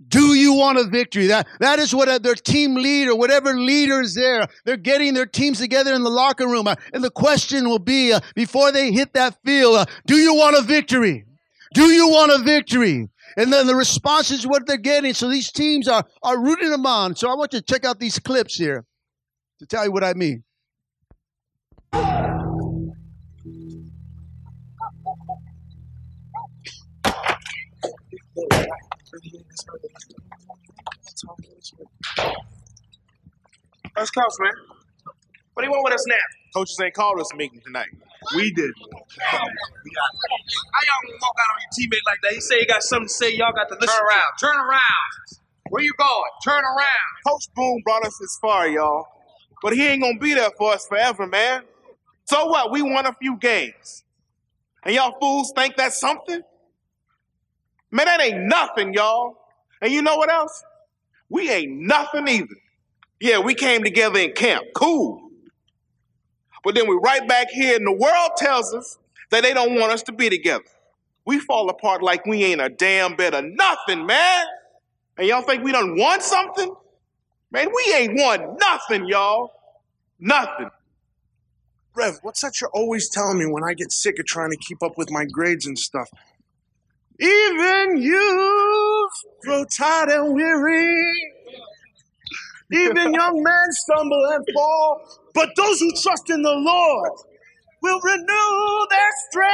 Do 0.09 0.35
you 0.35 0.55
want 0.55 0.79
a 0.79 0.85
victory? 0.85 1.27
That, 1.29 1.47
that 1.61 1.79
is 1.79 1.95
what 1.95 2.23
their 2.23 2.35
team 2.35 2.75
leader, 2.75 3.15
whatever 3.15 3.55
leader 3.55 4.01
is 4.01 4.15
there, 4.15 4.47
they're 4.65 4.77
getting 4.77 5.15
their 5.15 5.27
teams 5.27 5.59
together 5.59 5.95
in 5.95 6.03
the 6.03 6.11
locker 6.11 6.47
room. 6.47 6.67
Uh, 6.67 6.75
and 6.93 7.03
the 7.03 7.11
question 7.11 7.69
will 7.69 7.79
be, 7.79 8.13
uh, 8.13 8.21
before 8.35 8.73
they 8.73 8.93
hit 8.93 9.13
that 9.15 9.39
field, 9.45 9.77
uh, 9.77 9.85
do 10.07 10.17
you 10.17 10.35
want 10.35 10.57
a 10.57 10.63
victory? 10.63 11.25
Do 11.75 11.85
you 11.85 12.09
want 12.09 12.33
a 12.33 12.43
victory? 12.43 13.09
And 13.37 13.53
then 13.53 13.67
the 13.67 13.75
response 13.75 14.31
is 14.31 14.47
what 14.47 14.67
they're 14.67 14.77
getting. 14.77 15.15
So 15.15 15.29
these 15.29 15.51
teams 15.51 15.89
are, 15.89 16.05
are 16.23 16.39
rooting 16.39 16.71
them 16.71 16.87
on. 16.87 17.17
So 17.17 17.31
I 17.31 17.35
want 17.35 17.53
you 17.53 17.61
to 17.61 17.65
check 17.65 17.85
out 17.85 17.99
these 17.99 18.19
clips 18.19 18.57
here 18.57 18.85
to 19.59 19.67
tell 19.67 19.85
you 19.85 19.93
what 19.93 20.05
I 20.05 20.15
mean. 20.15 20.45
That's 33.95 34.11
close, 34.11 34.39
man. 34.41 34.53
What 35.55 35.63
do 35.63 35.69
you 35.69 35.73
want 35.73 35.85
with 35.85 35.95
us 35.95 36.05
now? 36.07 36.15
Coaches 36.55 36.79
ain't 36.83 36.95
called 36.95 37.21
us 37.21 37.33
a 37.33 37.37
meeting 37.37 37.61
tonight. 37.65 37.89
We 38.35 38.53
did. 38.53 38.71
How 39.21 39.39
y'all 39.39 39.47
gonna 39.47 41.19
walk 41.21 41.37
out 41.41 41.51
on 41.55 41.61
your 41.61 41.73
teammate 41.77 42.07
like 42.07 42.21
that? 42.23 42.33
He 42.33 42.41
say 42.41 42.61
he 42.61 42.67
got 42.67 42.83
something 42.83 43.09
to 43.09 43.13
say. 43.13 43.35
Y'all 43.35 43.53
got 43.53 43.69
to 43.69 43.75
listen. 43.75 43.89
Turn 43.89 44.07
around. 44.07 44.33
Turn 44.41 44.57
around. 44.57 45.41
Where 45.71 45.83
you 45.83 45.93
going? 45.99 46.31
Turn 46.45 46.63
around. 46.63 47.13
Coach 47.27 47.45
Boone 47.55 47.83
brought 47.85 48.07
us 48.07 48.17
this 48.21 48.39
far, 48.41 48.69
y'all. 48.69 49.07
But 49.63 49.75
he 49.75 49.87
ain't 49.87 50.03
gonna 50.03 50.19
be 50.19 50.35
there 50.35 50.51
for 50.57 50.73
us 50.73 50.87
forever, 50.87 51.27
man. 51.27 51.63
So 52.25 52.47
what? 52.47 52.71
We 52.71 52.83
won 52.83 53.07
a 53.07 53.15
few 53.15 53.37
games. 53.37 54.05
And 54.85 54.95
y'all 54.95 55.19
fools 55.21 55.53
think 55.55 55.77
that's 55.77 55.99
something? 56.01 56.43
Man, 57.91 58.07
that 58.07 58.21
ain't 58.21 58.47
nothing, 58.47 58.95
y'all. 58.95 59.37
And 59.81 59.93
you 59.93 60.03
know 60.03 60.17
what 60.17 60.31
else? 60.31 60.63
We 61.33 61.51
ain't 61.51 61.81
nothing 61.81 62.29
either. 62.29 62.55
Yeah, 63.19 63.39
we 63.39 63.55
came 63.55 63.83
together 63.83 64.21
in 64.21 64.33
camp. 64.33 64.67
Cool. 64.75 65.31
But 66.63 66.75
then 66.75 66.87
we 66.87 66.95
right 67.03 67.27
back 67.27 67.49
here, 67.49 67.75
and 67.75 67.87
the 67.87 67.93
world 67.93 68.33
tells 68.37 68.75
us 68.75 68.99
that 69.31 69.43
they 69.43 69.55
don't 69.55 69.75
want 69.75 69.93
us 69.93 70.03
to 70.05 70.13
be 70.13 70.29
together. 70.29 70.65
We 71.25 71.39
fall 71.41 71.71
apart 71.71 72.03
like 72.03 72.27
we 72.27 72.45
ain't 72.45 72.61
a 72.61 72.69
damn 72.69 73.17
bit 73.17 73.33
of 73.33 73.45
nothing, 73.47 74.05
man. 74.05 74.45
And 75.17 75.27
y'all 75.27 75.41
think 75.41 75.65
we 75.65 75.73
done 75.73 75.97
won 75.97 76.21
something? 76.21 76.75
Man, 77.51 77.69
we 77.75 77.95
ain't 77.95 78.13
won 78.21 78.59
nothing, 78.61 79.07
y'all. 79.09 79.53
Nothing. 80.21 80.71
Rev, 81.95 82.19
what's 82.23 82.43
that 82.43 82.61
you're 82.61 82.71
always 82.75 83.09
telling 83.09 83.39
me 83.39 83.47
when 83.47 83.65
I 83.65 83.73
get 83.73 83.91
sick 83.91 84.19
of 84.19 84.27
trying 84.27 84.51
to 84.51 84.57
keep 84.57 84.83
up 84.83 84.99
with 84.99 85.11
my 85.11 85.25
grades 85.25 85.67
and 85.67 85.79
stuff? 85.79 86.11
Even 87.23 88.03
you 88.03 89.09
grow 89.45 89.65
tired 89.79 90.11
and 90.11 90.35
weary. 90.35 91.13
Even 92.73 93.15
young 93.15 93.43
men 93.43 93.73
stumble 93.73 94.25
and 94.33 94.47
fall, 94.55 95.01
but 95.35 95.51
those 95.57 95.81
who 95.81 95.91
trust 96.03 96.31
in 96.31 96.43
the 96.43 96.55
Lord 96.55 97.13
will 97.83 98.01
renew 98.03 98.87
their 98.91 99.13
strength. 99.31 99.51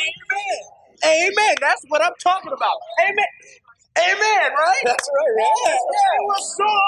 Amen. 0.00 0.62
Amen. 1.04 1.56
That's 1.60 1.82
what 1.88 2.02
I'm 2.02 2.14
talking 2.22 2.52
about. 2.52 2.76
Amen. 3.02 3.26
Amen, 3.98 4.52
right? 4.58 4.82
That's 4.84 5.10
right, 5.14 5.34
right? 5.38 5.54
Yeah, 5.66 5.72
They 5.92 6.18
will 6.26 6.42
soar 6.42 6.82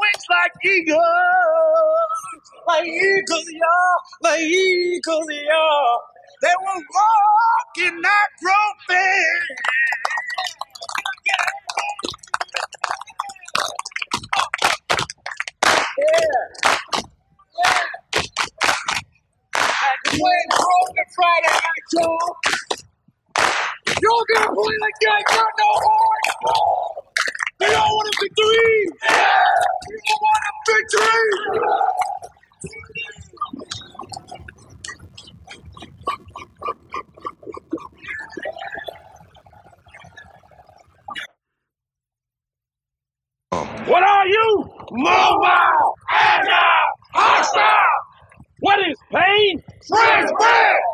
wings 0.00 0.26
like 0.30 0.52
eagles. 0.64 1.00
Like 2.68 2.86
eagles, 2.86 3.46
y'all. 3.50 3.98
Like 4.22 4.40
eagles, 4.40 5.26
y'all. 5.30 6.00
They 6.42 6.48
will 6.60 6.82
walk 6.94 7.78
in 7.86 8.02
that 8.02 8.28
trophy. 8.40 9.12
Broken 20.50 21.06
Friday 21.16 21.54
night, 21.54 21.86
y'all. 21.94 22.36
Y'all 24.02 24.24
gonna 24.34 24.46
play 24.54 24.76
no 25.58 25.70
y'all 27.72 27.96
want 27.96 28.08
a 28.08 28.12
victory? 28.22 28.86
Yeah. 29.10 29.18
You 29.90 30.16
want 30.22 30.42
a 30.50 30.52
victory? 30.72 31.28
What 43.86 44.02
are 44.02 44.26
you? 44.26 44.64
Mobile 44.92 45.94
and 46.10 46.48
hostile. 47.12 47.98
What 48.60 48.78
is 48.80 48.96
pain? 49.12 49.62
Transparent. 49.88 50.84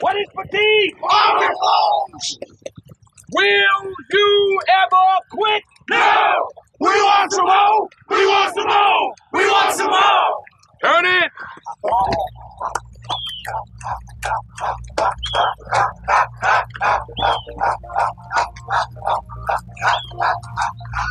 What 0.00 0.16
is 0.16 0.26
fatigue? 0.34 0.94
Overflows. 1.02 2.38
Will 3.32 3.92
you 4.12 4.60
ever 4.68 5.06
quit? 5.32 5.62
No. 5.90 6.48
We 6.80 6.88
want 6.88 7.32
some 7.32 7.46
more. 7.46 7.88
We 8.10 8.26
want 8.26 8.54
some 8.54 8.66
more. 8.66 9.14
We 9.34 9.46
want 9.46 9.74
some 9.74 9.90
more. 9.90 10.34
Turn 10.82 11.06
it. 11.06 11.30
Let 13.40 13.56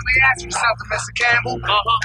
me 0.05 0.13
ask 0.29 0.45
you 0.45 0.51
something, 0.51 0.89
Mr. 0.93 1.13
Campbell. 1.15 1.57
Uh-huh. 1.63 1.97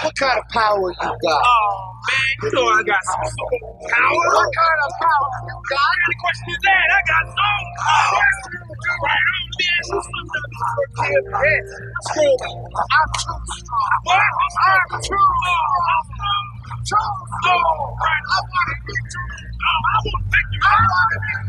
What 0.00 0.16
kind 0.16 0.38
of 0.40 0.48
power 0.48 0.88
you 0.88 0.96
got? 0.96 1.44
Oh 1.44 1.92
man, 2.08 2.32
you 2.42 2.48
know 2.56 2.64
I 2.64 2.80
got 2.82 2.96
some 3.04 3.20
power. 3.28 4.24
What 4.24 4.48
kind 4.56 4.80
of 4.88 4.92
power 4.96 5.28
you 5.44 5.56
got? 5.68 5.84
What 5.84 6.00
kind 6.00 6.08
of 6.08 6.16
question 6.16 6.48
is 6.48 6.60
that? 6.64 6.86
I 6.88 7.00
got 7.12 7.24
some 7.28 7.66
power. 7.76 8.24
Right 9.04 9.26
on, 9.36 9.44
man. 9.60 9.80
So 9.84 10.00
something 10.00 10.48
me. 10.48 11.52
Screw 12.08 12.32
me. 12.32 12.52
I'm 12.72 13.08
too 13.20 13.36
strong. 13.60 14.00
What? 14.08 14.16
I'm 14.16 14.96
too 14.96 15.12
strong. 15.12 15.92
Too 16.08 16.51
Oh, 16.84 17.96
right. 18.00 18.24
I 18.26 18.40
want. 18.42 18.76
Oh, 19.62 19.80
I 19.86 19.98
want. 20.04 20.24
I 20.62 20.76
want 20.88 21.12
a. 21.12 21.42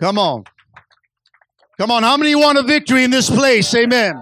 Come 0.00 0.18
on. 0.18 0.44
Come 1.78 1.90
on. 1.90 2.02
How 2.02 2.16
many 2.16 2.34
want 2.34 2.58
a 2.58 2.62
victory 2.62 3.04
in 3.04 3.10
this 3.10 3.30
place? 3.30 3.74
Amen. 3.74 4.14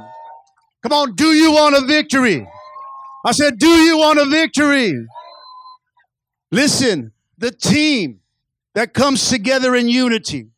Come 0.82 0.92
on. 0.92 1.14
Do 1.14 1.32
you 1.32 1.52
want 1.52 1.76
a 1.76 1.86
victory? 1.86 2.46
I 3.24 3.32
said, 3.32 3.58
Do 3.58 3.68
you 3.68 3.96
want 3.98 4.18
a 4.18 4.26
victory? 4.26 5.06
Listen, 6.50 7.12
the 7.38 7.50
team 7.50 8.20
that 8.74 8.94
comes 8.94 9.28
together 9.28 9.74
in 9.74 9.88
unity, 9.88 10.48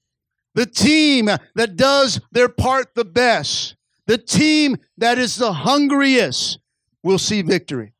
the 0.54 0.66
team 0.66 1.26
that 1.54 1.76
does 1.76 2.20
their 2.30 2.48
part 2.48 2.94
the 2.94 3.04
best, 3.04 3.76
the 4.06 4.18
team 4.18 4.76
that 4.98 5.18
is 5.18 5.36
the 5.36 5.52
hungriest 5.52 6.58
will 7.02 7.18
see 7.18 7.42
victory. 7.42 7.92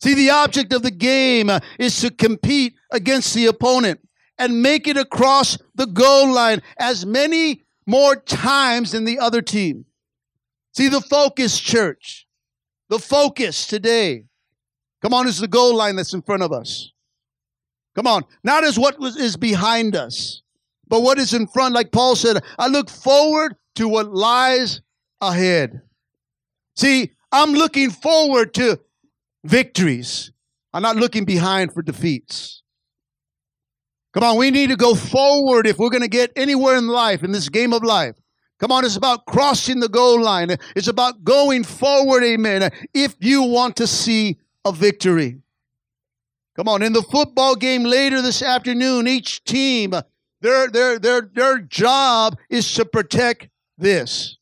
See, 0.00 0.14
the 0.14 0.30
object 0.30 0.72
of 0.72 0.82
the 0.82 0.90
game 0.90 1.50
is 1.78 2.00
to 2.00 2.10
compete 2.10 2.74
against 2.90 3.34
the 3.34 3.46
opponent 3.46 4.00
and 4.38 4.62
make 4.62 4.86
it 4.86 4.96
across 4.96 5.56
the 5.74 5.86
goal 5.86 6.32
line 6.32 6.60
as 6.76 7.06
many 7.06 7.62
more 7.86 8.16
times 8.16 8.92
than 8.92 9.04
the 9.04 9.18
other 9.18 9.42
team. 9.42 9.86
See, 10.72 10.88
the 10.88 11.00
focus, 11.00 11.58
church, 11.58 12.26
the 12.88 12.98
focus 12.98 13.66
today, 13.66 14.24
come 15.00 15.14
on, 15.14 15.26
is 15.26 15.38
the 15.38 15.48
goal 15.48 15.74
line 15.74 15.96
that's 15.96 16.14
in 16.14 16.22
front 16.22 16.42
of 16.42 16.52
us. 16.52 16.92
Come 17.94 18.06
on, 18.06 18.24
not 18.42 18.64
as 18.64 18.78
what 18.78 18.98
was, 18.98 19.16
is 19.16 19.36
behind 19.36 19.94
us, 19.94 20.42
but 20.88 21.02
what 21.02 21.18
is 21.18 21.32
in 21.32 21.46
front. 21.46 21.74
Like 21.74 21.92
Paul 21.92 22.16
said, 22.16 22.42
I 22.58 22.66
look 22.66 22.90
forward 22.90 23.54
to 23.76 23.88
what 23.88 24.12
lies 24.12 24.80
ahead. 25.20 25.80
See, 26.76 27.12
I'm 27.30 27.52
looking 27.52 27.90
forward 27.90 28.54
to 28.54 28.80
victories. 29.44 30.32
I'm 30.72 30.82
not 30.82 30.96
looking 30.96 31.24
behind 31.24 31.72
for 31.72 31.82
defeats. 31.82 32.62
Come 34.12 34.24
on, 34.24 34.38
we 34.38 34.50
need 34.50 34.70
to 34.70 34.76
go 34.76 34.94
forward 34.94 35.66
if 35.66 35.78
we're 35.78 35.90
going 35.90 36.02
to 36.02 36.08
get 36.08 36.32
anywhere 36.36 36.76
in 36.76 36.88
life, 36.88 37.22
in 37.22 37.32
this 37.32 37.48
game 37.48 37.72
of 37.72 37.82
life. 37.82 38.16
Come 38.60 38.70
on, 38.70 38.84
it's 38.84 38.96
about 38.96 39.26
crossing 39.26 39.80
the 39.80 39.88
goal 39.88 40.20
line. 40.20 40.56
It's 40.76 40.86
about 40.88 41.24
going 41.24 41.64
forward, 41.64 42.22
amen, 42.22 42.70
if 42.92 43.16
you 43.20 43.42
want 43.42 43.76
to 43.76 43.86
see 43.86 44.38
a 44.64 44.72
victory. 44.72 45.40
Come 46.56 46.68
on, 46.68 46.82
in 46.82 46.92
the 46.92 47.02
football 47.02 47.56
game 47.56 47.82
later 47.82 48.22
this 48.22 48.42
afternoon, 48.42 49.08
each 49.08 49.42
team, 49.44 49.92
their, 50.40 50.68
their, 50.68 50.98
their, 50.98 51.22
their 51.22 51.58
job 51.58 52.38
is 52.48 52.72
to 52.74 52.84
protect 52.84 53.48
this. 53.76 54.38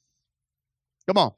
Come 1.06 1.16
on. 1.16 1.32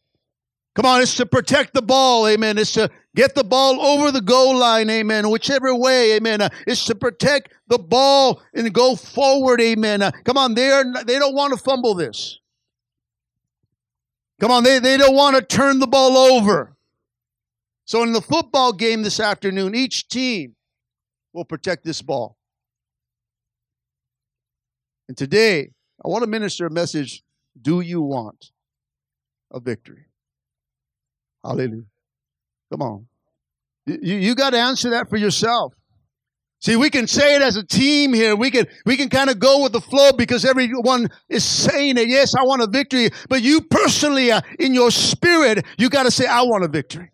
Come 0.75 0.87
on, 0.87 1.01
it's 1.01 1.17
to 1.19 1.27
protect 1.27 1.73
the 1.73 1.83
ball, 1.83 2.27
amen. 2.27 2.59
It's 2.59 2.73
to 2.73 2.91
get 3.15 3.37
the 3.37 3.45
ball 3.45 3.81
over 3.81 4.11
the 4.11 4.21
goal 4.21 4.57
line, 4.57 4.91
amen. 4.91 5.31
Whichever 5.31 5.73
way, 5.73 6.17
amen. 6.17 6.41
Uh, 6.41 6.49
it's 6.67 6.85
to 6.87 6.97
protect 6.97 7.53
the 7.69 7.79
ball 7.79 8.43
and 8.53 8.73
go 8.75 8.97
forward, 8.97 9.61
amen. 9.61 10.03
Uh, 10.03 10.11
come 10.25 10.37
on, 10.37 10.55
they're, 10.55 10.85
they 11.07 11.21
don't 11.21 11.35
want 11.35 11.53
to 11.53 11.59
fumble 11.63 11.95
this. 11.95 12.41
Come 14.41 14.51
on, 14.51 14.65
they, 14.65 14.81
they 14.81 14.97
don't 14.97 15.15
want 15.15 15.37
to 15.37 15.43
turn 15.43 15.79
the 15.79 15.87
ball 15.87 16.17
over. 16.17 16.75
So 17.85 18.03
in 18.03 18.13
the 18.13 18.21
football 18.21 18.73
game 18.73 19.03
this 19.03 19.21
afternoon, 19.21 19.77
each 19.77 20.09
team 20.09 20.57
will 21.35 21.45
protect 21.45 21.85
this 21.85 22.01
ball. 22.01 22.39
And 25.09 25.17
today, 25.17 25.71
I 26.03 26.09
want 26.09 26.23
to 26.23 26.31
minister 26.31 26.67
a 26.67 26.71
message 26.71 27.23
Do 27.61 27.81
you 27.81 28.01
want 28.01 28.53
a 29.53 29.61
victory? 29.61 30.07
Hallelujah. 31.45 31.85
Come 32.73 32.83
on. 32.83 33.07
You, 33.87 34.17
you 34.17 34.35
got 34.35 34.51
to 34.51 34.59
answer 34.59 34.91
that 34.91 35.11
for 35.11 35.19
yourself. 35.19 35.75
See, 36.61 36.77
we 36.77 36.89
can 36.89 37.07
say 37.07 37.37
it 37.37 37.43
as 37.43 37.57
a 37.57 37.63
team 37.63 38.15
here. 38.15 38.35
We 38.35 38.51
can 38.51 38.67
we 38.87 38.97
can 38.97 39.11
kind 39.11 39.29
of 39.29 39.39
go 39.39 39.63
with 39.63 39.73
the 39.73 39.83
flow 39.83 40.13
because 40.13 40.47
everyone 40.47 41.11
is 41.29 41.45
saying 41.45 41.99
it. 41.99 42.09
Yes, 42.09 42.35
I 42.35 42.43
want 42.45 42.63
a 42.63 42.67
victory. 42.67 43.11
But 43.29 43.43
you 43.43 43.61
personally, 43.61 44.33
uh, 44.33 44.41
in 44.59 44.73
your 44.73 44.91
spirit, 44.91 45.67
you 45.77 45.91
got 45.91 46.05
to 46.05 46.11
say, 46.11 46.25
I 46.25 46.41
want 46.43 46.65
a 46.65 46.69
victory. 46.69 47.11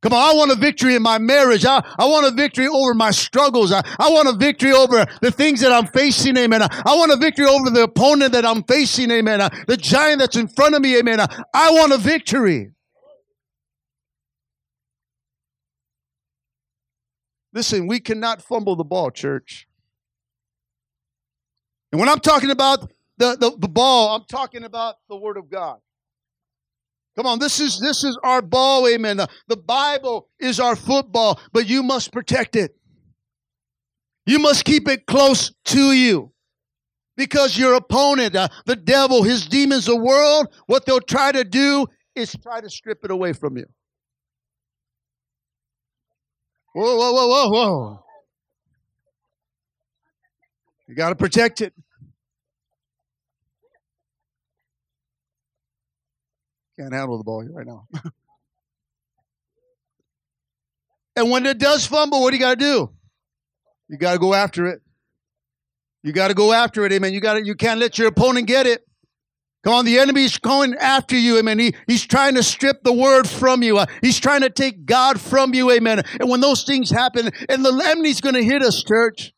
Come 0.00 0.12
on, 0.12 0.30
I 0.30 0.32
want 0.32 0.52
a 0.52 0.54
victory 0.54 0.94
in 0.94 1.02
my 1.02 1.18
marriage. 1.18 1.64
I, 1.64 1.82
I 1.98 2.06
want 2.06 2.24
a 2.26 2.30
victory 2.30 2.68
over 2.68 2.94
my 2.94 3.10
struggles. 3.10 3.72
I, 3.72 3.82
I 3.98 4.10
want 4.10 4.28
a 4.28 4.32
victory 4.32 4.72
over 4.72 5.04
the 5.20 5.32
things 5.32 5.60
that 5.60 5.72
I'm 5.72 5.88
facing, 5.88 6.36
amen. 6.36 6.62
I, 6.62 6.68
I 6.86 6.94
want 6.96 7.10
a 7.10 7.16
victory 7.16 7.46
over 7.46 7.68
the 7.68 7.82
opponent 7.82 8.32
that 8.32 8.46
I'm 8.46 8.62
facing, 8.62 9.10
amen. 9.10 9.40
Uh, 9.40 9.48
the 9.66 9.76
giant 9.76 10.20
that's 10.20 10.36
in 10.36 10.46
front 10.46 10.76
of 10.76 10.82
me, 10.82 10.96
amen. 10.98 11.18
Uh, 11.18 11.26
I 11.52 11.72
want 11.72 11.92
a 11.92 11.98
victory. 11.98 12.70
Listen, 17.52 17.88
we 17.88 17.98
cannot 17.98 18.40
fumble 18.40 18.76
the 18.76 18.84
ball, 18.84 19.10
church. 19.10 19.66
And 21.90 21.98
when 21.98 22.08
I'm 22.08 22.20
talking 22.20 22.50
about 22.50 22.88
the, 23.16 23.36
the, 23.36 23.56
the 23.58 23.68
ball, 23.68 24.14
I'm 24.14 24.24
talking 24.30 24.62
about 24.62 24.96
the 25.08 25.16
Word 25.16 25.36
of 25.36 25.50
God. 25.50 25.78
Come 27.18 27.26
on, 27.26 27.40
this 27.40 27.58
is 27.58 27.80
this 27.80 28.04
is 28.04 28.16
our 28.22 28.40
ball, 28.40 28.86
amen. 28.86 29.16
The, 29.48 29.56
Bible 29.56 30.28
is 30.38 30.60
our 30.60 30.76
football, 30.76 31.40
but 31.52 31.68
you 31.68 31.82
must 31.82 32.12
protect 32.12 32.54
it. 32.54 32.76
You 34.24 34.38
must 34.38 34.64
keep 34.64 34.86
it 34.86 35.04
close 35.06 35.52
to 35.64 35.90
you. 35.90 36.30
Because 37.16 37.58
your 37.58 37.74
opponent, 37.74 38.36
uh, 38.36 38.46
the 38.66 38.76
devil, 38.76 39.24
his 39.24 39.46
demons, 39.46 39.86
the 39.86 39.96
world, 39.96 40.46
what 40.68 40.86
they'll 40.86 41.00
try 41.00 41.32
to 41.32 41.42
do 41.42 41.88
is 42.14 42.36
try 42.40 42.60
to 42.60 42.70
strip 42.70 43.04
it 43.04 43.10
away 43.10 43.32
from 43.32 43.56
you. 43.56 43.66
Whoa, 46.72 46.96
whoa, 46.98 47.12
whoa, 47.12 47.26
whoa, 47.26 47.48
whoa. 47.48 48.04
You 50.86 50.94
got 50.94 51.08
to 51.08 51.16
protect 51.16 51.62
it. 51.62 51.74
Can't 56.78 56.92
handle 56.92 57.18
the 57.18 57.24
ball 57.24 57.44
right 57.44 57.66
now. 57.66 57.88
and 61.16 61.30
when 61.30 61.44
it 61.44 61.58
does 61.58 61.86
fumble, 61.86 62.22
what 62.22 62.30
do 62.30 62.36
you 62.36 62.40
got 62.40 62.58
to 62.58 62.64
do? 62.64 62.90
You 63.88 63.98
got 63.98 64.12
to 64.12 64.18
go 64.18 64.32
after 64.32 64.66
it. 64.66 64.80
You 66.04 66.12
got 66.12 66.28
to 66.28 66.34
go 66.34 66.52
after 66.52 66.84
it, 66.84 66.92
amen. 66.92 67.12
You 67.12 67.20
got 67.20 67.44
you 67.44 67.56
can't 67.56 67.80
let 67.80 67.98
your 67.98 68.06
opponent 68.06 68.46
get 68.46 68.66
it. 68.66 68.86
Come 69.64 69.74
on, 69.74 69.84
the 69.84 69.98
enemy's 69.98 70.38
going 70.38 70.76
after 70.76 71.16
you, 71.16 71.38
amen. 71.38 71.58
He, 71.58 71.74
he's 71.88 72.06
trying 72.06 72.36
to 72.36 72.44
strip 72.44 72.84
the 72.84 72.92
word 72.92 73.28
from 73.28 73.64
you. 73.64 73.78
Uh, 73.78 73.86
he's 74.00 74.20
trying 74.20 74.42
to 74.42 74.50
take 74.50 74.86
God 74.86 75.20
from 75.20 75.52
you, 75.52 75.72
amen. 75.72 76.02
And 76.20 76.30
when 76.30 76.40
those 76.40 76.62
things 76.62 76.90
happen, 76.90 77.30
and 77.48 77.64
the 77.64 77.82
enemy's 77.84 78.20
going 78.20 78.36
to 78.36 78.44
hit 78.44 78.62
us, 78.62 78.84
church, 78.84 79.32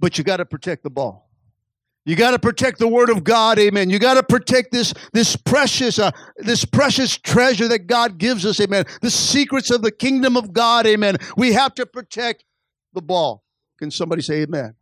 but 0.00 0.18
you 0.18 0.24
got 0.24 0.38
to 0.38 0.44
protect 0.44 0.82
the 0.82 0.90
ball. 0.90 1.29
You 2.10 2.16
got 2.16 2.32
to 2.32 2.40
protect 2.40 2.80
the 2.80 2.88
word 2.88 3.08
of 3.08 3.22
God, 3.22 3.56
amen. 3.60 3.88
You 3.88 4.00
got 4.00 4.14
to 4.14 4.24
protect 4.24 4.72
this 4.72 4.92
this 5.12 5.36
precious 5.36 6.00
uh, 6.00 6.10
this 6.38 6.64
precious 6.64 7.16
treasure 7.16 7.68
that 7.68 7.86
God 7.86 8.18
gives 8.18 8.44
us, 8.44 8.58
amen. 8.58 8.86
The 9.00 9.12
secrets 9.12 9.70
of 9.70 9.82
the 9.82 9.92
kingdom 9.92 10.36
of 10.36 10.52
God, 10.52 10.88
amen. 10.88 11.18
We 11.36 11.52
have 11.52 11.72
to 11.76 11.86
protect 11.86 12.44
the 12.94 13.00
ball. 13.00 13.44
Can 13.78 13.92
somebody 13.92 14.22
say 14.22 14.42
amen? 14.42 14.74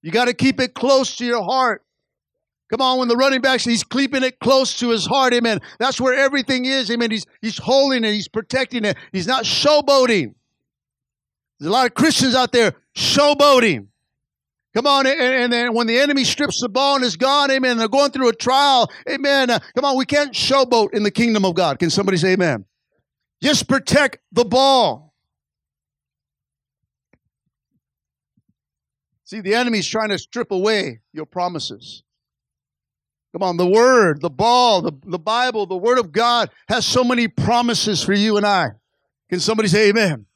You 0.00 0.12
got 0.12 0.26
to 0.26 0.32
keep 0.32 0.60
it 0.60 0.74
close 0.74 1.16
to 1.16 1.26
your 1.26 1.42
heart. 1.42 1.84
Come 2.70 2.82
on, 2.82 3.00
when 3.00 3.08
the 3.08 3.16
running 3.16 3.40
back, 3.40 3.60
he's 3.60 3.82
keeping 3.82 4.22
it 4.22 4.38
close 4.38 4.78
to 4.78 4.90
his 4.90 5.06
heart, 5.06 5.34
amen. 5.34 5.58
That's 5.80 6.00
where 6.00 6.14
everything 6.14 6.66
is, 6.66 6.88
amen. 6.88 7.10
He's, 7.10 7.26
he's 7.42 7.58
holding 7.58 8.04
it, 8.04 8.12
he's 8.12 8.28
protecting 8.28 8.84
it. 8.84 8.96
He's 9.10 9.26
not 9.26 9.42
showboating. 9.42 10.34
There's 11.58 11.68
a 11.68 11.72
lot 11.72 11.86
of 11.86 11.94
Christians 11.94 12.36
out 12.36 12.52
there 12.52 12.74
showboating. 12.96 13.88
Come 14.74 14.86
on, 14.86 15.06
and, 15.06 15.20
and 15.20 15.52
then 15.52 15.74
when 15.74 15.86
the 15.86 15.98
enemy 15.98 16.24
strips 16.24 16.60
the 16.60 16.68
ball 16.68 16.96
and 16.96 17.04
is 17.04 17.16
gone, 17.16 17.50
amen, 17.50 17.78
they're 17.78 17.88
going 17.88 18.10
through 18.10 18.28
a 18.28 18.34
trial, 18.34 18.90
amen. 19.08 19.50
Uh, 19.50 19.58
come 19.74 19.84
on, 19.84 19.96
we 19.96 20.04
can't 20.04 20.32
showboat 20.32 20.92
in 20.92 21.02
the 21.02 21.10
kingdom 21.10 21.44
of 21.44 21.54
God. 21.54 21.78
Can 21.78 21.90
somebody 21.90 22.18
say 22.18 22.32
amen? 22.32 22.64
Just 23.42 23.68
protect 23.68 24.18
the 24.30 24.44
ball. 24.44 25.14
See, 29.24 29.40
the 29.40 29.54
enemy's 29.54 29.86
trying 29.86 30.10
to 30.10 30.18
strip 30.18 30.50
away 30.50 31.00
your 31.12 31.26
promises. 31.26 32.02
Come 33.32 33.42
on, 33.42 33.56
the 33.56 33.66
word, 33.66 34.20
the 34.20 34.30
ball, 34.30 34.80
the, 34.80 34.92
the 35.04 35.18
Bible, 35.18 35.66
the 35.66 35.76
word 35.76 35.98
of 35.98 36.12
God 36.12 36.50
has 36.68 36.86
so 36.86 37.04
many 37.04 37.28
promises 37.28 38.02
for 38.02 38.14
you 38.14 38.36
and 38.36 38.46
I. 38.46 38.70
Can 39.28 39.40
somebody 39.40 39.68
say 39.68 39.90
amen? 39.90 40.26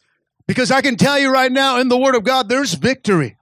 Because 0.46 0.70
I 0.70 0.82
can 0.82 0.96
tell 0.96 1.18
you 1.18 1.32
right 1.32 1.50
now 1.50 1.80
in 1.80 1.88
the 1.88 1.96
word 1.96 2.14
of 2.14 2.24
God, 2.24 2.48
there's 2.48 2.74
victory. 2.74 3.36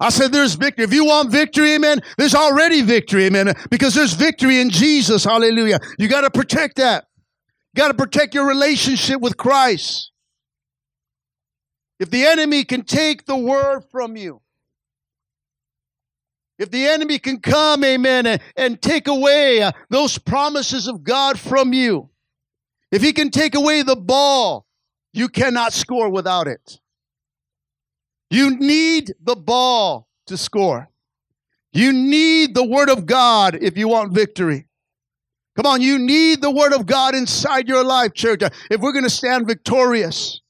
I 0.00 0.10
said 0.10 0.32
there's 0.32 0.54
victory. 0.54 0.84
If 0.84 0.92
you 0.92 1.04
want 1.04 1.30
victory, 1.30 1.74
amen, 1.74 2.00
there's 2.16 2.34
already 2.34 2.82
victory, 2.82 3.24
amen, 3.24 3.54
because 3.70 3.94
there's 3.94 4.14
victory 4.14 4.60
in 4.60 4.70
Jesus. 4.70 5.24
Hallelujah. 5.24 5.80
You 5.98 6.08
got 6.08 6.20
to 6.22 6.30
protect 6.30 6.76
that. 6.76 7.06
You 7.74 7.82
got 7.82 7.88
to 7.88 7.94
protect 7.94 8.34
your 8.34 8.46
relationship 8.46 9.20
with 9.20 9.36
Christ. 9.36 10.12
If 11.98 12.10
the 12.10 12.24
enemy 12.26 12.64
can 12.64 12.82
take 12.82 13.26
the 13.26 13.36
word 13.36 13.82
from 13.90 14.16
you, 14.16 14.40
if 16.58 16.70
the 16.70 16.86
enemy 16.86 17.18
can 17.18 17.40
come, 17.40 17.84
amen, 17.84 18.26
and, 18.26 18.42
and 18.56 18.82
take 18.82 19.06
away 19.06 19.62
uh, 19.62 19.72
those 19.90 20.18
promises 20.18 20.88
of 20.88 21.04
God 21.04 21.38
from 21.38 21.72
you, 21.72 22.10
if 22.90 23.02
he 23.02 23.12
can 23.12 23.30
take 23.30 23.54
away 23.54 23.82
the 23.82 23.96
ball, 23.96 24.66
you 25.12 25.28
cannot 25.28 25.72
score 25.72 26.08
without 26.08 26.48
it. 26.48 26.78
You 28.30 28.56
need 28.56 29.14
the 29.22 29.36
ball 29.36 30.08
to 30.26 30.36
score. 30.36 30.90
You 31.72 31.92
need 31.92 32.54
the 32.54 32.64
Word 32.64 32.90
of 32.90 33.06
God 33.06 33.56
if 33.60 33.76
you 33.76 33.88
want 33.88 34.12
victory. 34.12 34.66
Come 35.56 35.66
on, 35.66 35.82
you 35.82 35.98
need 35.98 36.40
the 36.40 36.50
Word 36.50 36.72
of 36.72 36.86
God 36.86 37.14
inside 37.14 37.68
your 37.68 37.84
life, 37.84 38.14
church, 38.14 38.42
if 38.70 38.80
we're 38.80 38.92
going 38.92 39.04
to 39.04 39.10
stand 39.10 39.46
victorious. 39.46 40.40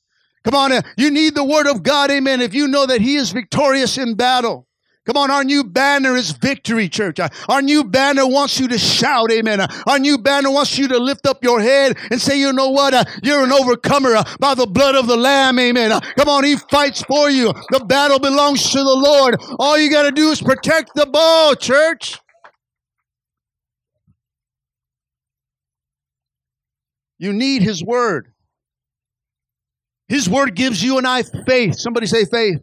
Come 0.45 0.55
on, 0.55 0.83
you 0.97 1.11
need 1.11 1.35
the 1.35 1.45
Word 1.45 1.67
of 1.67 1.83
God, 1.83 2.11
amen, 2.11 2.41
if 2.41 2.55
you 2.55 2.69
know 2.69 2.87
that 2.87 3.01
He 3.01 3.17
is 3.17 3.33
victorious 3.33 3.99
in 3.99 4.15
battle. 4.15 4.68
Come 5.09 5.17
on, 5.17 5.31
our 5.31 5.43
new 5.43 5.65
banner 5.65 6.17
is 6.17 6.33
victory, 6.33 6.87
church. 6.87 7.19
Our 7.49 7.63
new 7.63 7.83
banner 7.83 8.27
wants 8.27 8.61
you 8.61 8.69
to 8.69 8.77
shout, 8.77 9.33
amen. 9.33 9.67
Our 9.87 9.99
new 9.99 10.19
banner 10.19 10.51
wants 10.51 10.77
you 10.77 10.87
to 10.89 10.99
lift 10.99 11.27
up 11.27 11.43
your 11.43 11.63
head 11.63 11.97
and 12.11 12.21
say, 12.21 12.39
you 12.39 12.53
know 12.53 12.69
what? 12.69 13.09
You're 13.23 13.43
an 13.43 13.51
overcomer 13.51 14.23
by 14.39 14.55
the 14.55 14.67
blood 14.67 14.97
of 14.97 15.07
the 15.07 15.17
Lamb, 15.17 15.59
amen. 15.59 15.99
Come 16.19 16.29
on, 16.29 16.45
He 16.45 16.57
fights 16.57 17.03
for 17.05 17.31
you. 17.31 17.55
The 17.71 17.83
battle 17.87 18.19
belongs 18.19 18.71
to 18.71 18.79
the 18.79 18.85
Lord. 18.85 19.41
All 19.59 19.79
you 19.79 19.91
got 19.91 20.03
to 20.03 20.13
do 20.13 20.29
is 20.29 20.43
protect 20.43 20.91
the 20.95 21.07
ball, 21.07 21.55
church. 21.55 22.19
You 27.19 27.33
need 27.33 27.63
His 27.63 27.83
Word. 27.83 28.31
His 30.09 30.29
Word 30.29 30.55
gives 30.55 30.85
you 30.85 30.99
and 30.99 31.07
I 31.07 31.23
faith. 31.23 31.77
Somebody 31.79 32.07
say 32.07 32.27
faith. 32.27 32.61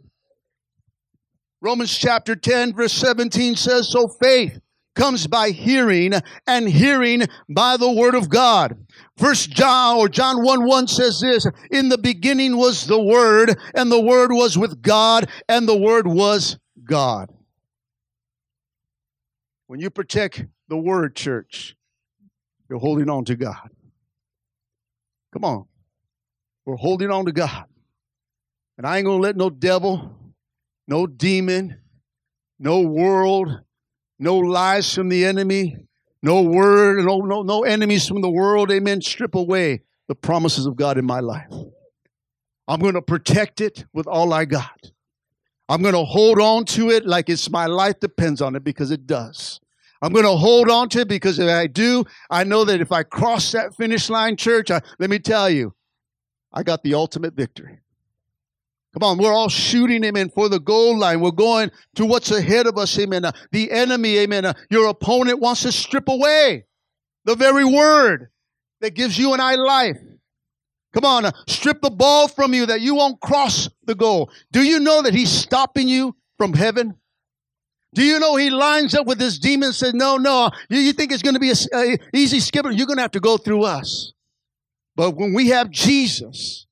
Romans 1.66 1.98
chapter 1.98 2.36
10, 2.36 2.74
verse 2.74 2.92
17 2.92 3.56
says, 3.56 3.90
So 3.90 4.06
faith 4.06 4.56
comes 4.94 5.26
by 5.26 5.50
hearing, 5.50 6.12
and 6.46 6.68
hearing 6.68 7.24
by 7.48 7.76
the 7.76 7.90
word 7.90 8.14
of 8.14 8.28
God. 8.28 8.78
First 9.16 9.50
John 9.50 9.96
or 9.96 10.08
John 10.08 10.44
1 10.44 10.64
1 10.64 10.86
says 10.86 11.18
this 11.20 11.44
In 11.72 11.88
the 11.88 11.98
beginning 11.98 12.56
was 12.56 12.86
the 12.86 13.02
Word, 13.02 13.58
and 13.74 13.90
the 13.90 14.00
Word 14.00 14.30
was 14.30 14.56
with 14.56 14.80
God, 14.80 15.28
and 15.48 15.66
the 15.66 15.76
Word 15.76 16.06
was 16.06 16.56
God. 16.84 17.32
When 19.66 19.80
you 19.80 19.90
protect 19.90 20.44
the 20.68 20.76
Word, 20.76 21.16
church, 21.16 21.74
you're 22.70 22.78
holding 22.78 23.10
on 23.10 23.24
to 23.24 23.34
God. 23.34 23.70
Come 25.32 25.42
on. 25.42 25.64
We're 26.64 26.76
holding 26.76 27.10
on 27.10 27.26
to 27.26 27.32
God. 27.32 27.64
And 28.78 28.86
I 28.86 28.98
ain't 28.98 29.06
going 29.06 29.18
to 29.18 29.22
let 29.22 29.36
no 29.36 29.50
devil, 29.50 30.16
no 30.88 31.06
demon, 31.06 31.80
no 32.58 32.80
world, 32.80 33.60
no 34.18 34.36
lies 34.38 34.92
from 34.94 35.08
the 35.08 35.24
enemy, 35.24 35.76
no 36.22 36.42
word, 36.42 37.04
no, 37.04 37.20
no, 37.20 37.42
no 37.42 37.64
enemies 37.64 38.08
from 38.08 38.20
the 38.20 38.30
world, 38.30 38.70
amen, 38.70 39.00
strip 39.00 39.34
away 39.34 39.82
the 40.08 40.14
promises 40.14 40.66
of 40.66 40.76
God 40.76 40.98
in 40.98 41.04
my 41.04 41.20
life. 41.20 41.52
I'm 42.68 42.80
going 42.80 42.94
to 42.94 43.02
protect 43.02 43.60
it 43.60 43.84
with 43.92 44.06
all 44.06 44.32
I 44.32 44.44
got. 44.44 44.90
I'm 45.68 45.82
going 45.82 45.94
to 45.94 46.04
hold 46.04 46.40
on 46.40 46.64
to 46.66 46.90
it 46.90 47.06
like 47.06 47.28
it's 47.28 47.50
my 47.50 47.66
life 47.66 48.00
depends 48.00 48.40
on 48.40 48.56
it 48.56 48.64
because 48.64 48.90
it 48.90 49.06
does. 49.06 49.60
I'm 50.02 50.12
going 50.12 50.24
to 50.24 50.36
hold 50.36 50.70
on 50.70 50.88
to 50.90 51.00
it 51.00 51.08
because 51.08 51.38
if 51.38 51.48
I 51.48 51.66
do, 51.66 52.04
I 52.30 52.44
know 52.44 52.64
that 52.64 52.80
if 52.80 52.92
I 52.92 53.02
cross 53.02 53.52
that 53.52 53.74
finish 53.74 54.10
line, 54.10 54.36
church, 54.36 54.70
I, 54.70 54.80
let 54.98 55.10
me 55.10 55.18
tell 55.18 55.50
you, 55.50 55.74
I 56.52 56.62
got 56.62 56.82
the 56.82 56.94
ultimate 56.94 57.34
victory. 57.34 57.80
Come 58.98 59.10
on, 59.10 59.18
we're 59.18 59.32
all 59.32 59.50
shooting, 59.50 60.02
amen, 60.04 60.30
for 60.30 60.48
the 60.48 60.58
goal 60.58 60.96
line. 60.96 61.20
We're 61.20 61.30
going 61.30 61.70
to 61.96 62.06
what's 62.06 62.30
ahead 62.30 62.66
of 62.66 62.78
us, 62.78 62.98
amen. 62.98 63.26
Uh, 63.26 63.32
the 63.52 63.70
enemy, 63.70 64.16
amen. 64.16 64.46
Uh, 64.46 64.54
your 64.70 64.86
opponent 64.86 65.38
wants 65.38 65.62
to 65.62 65.72
strip 65.72 66.08
away 66.08 66.64
the 67.26 67.34
very 67.34 67.66
word 67.66 68.30
that 68.80 68.94
gives 68.94 69.18
you 69.18 69.34
and 69.34 69.42
I 69.42 69.56
life. 69.56 69.98
Come 70.94 71.04
on, 71.04 71.26
uh, 71.26 71.32
strip 71.46 71.82
the 71.82 71.90
ball 71.90 72.26
from 72.26 72.54
you 72.54 72.64
that 72.64 72.80
you 72.80 72.94
won't 72.94 73.20
cross 73.20 73.68
the 73.84 73.94
goal. 73.94 74.30
Do 74.50 74.62
you 74.62 74.80
know 74.80 75.02
that 75.02 75.12
he's 75.12 75.30
stopping 75.30 75.88
you 75.88 76.16
from 76.38 76.54
heaven? 76.54 76.94
Do 77.92 78.02
you 78.02 78.18
know 78.18 78.36
he 78.36 78.48
lines 78.48 78.94
up 78.94 79.06
with 79.06 79.18
this 79.18 79.38
demon 79.38 79.66
and 79.66 79.74
says, 79.74 79.92
No, 79.92 80.16
no, 80.16 80.50
you, 80.70 80.78
you 80.78 80.94
think 80.94 81.12
it's 81.12 81.22
going 81.22 81.34
to 81.34 81.40
be 81.40 81.52
an 81.72 81.98
easy 82.14 82.40
skipper? 82.40 82.70
You're 82.70 82.86
going 82.86 82.96
to 82.96 83.02
have 83.02 83.10
to 83.10 83.20
go 83.20 83.36
through 83.36 83.64
us. 83.64 84.14
But 84.94 85.16
when 85.16 85.34
we 85.34 85.48
have 85.48 85.70
Jesus, 85.70 86.65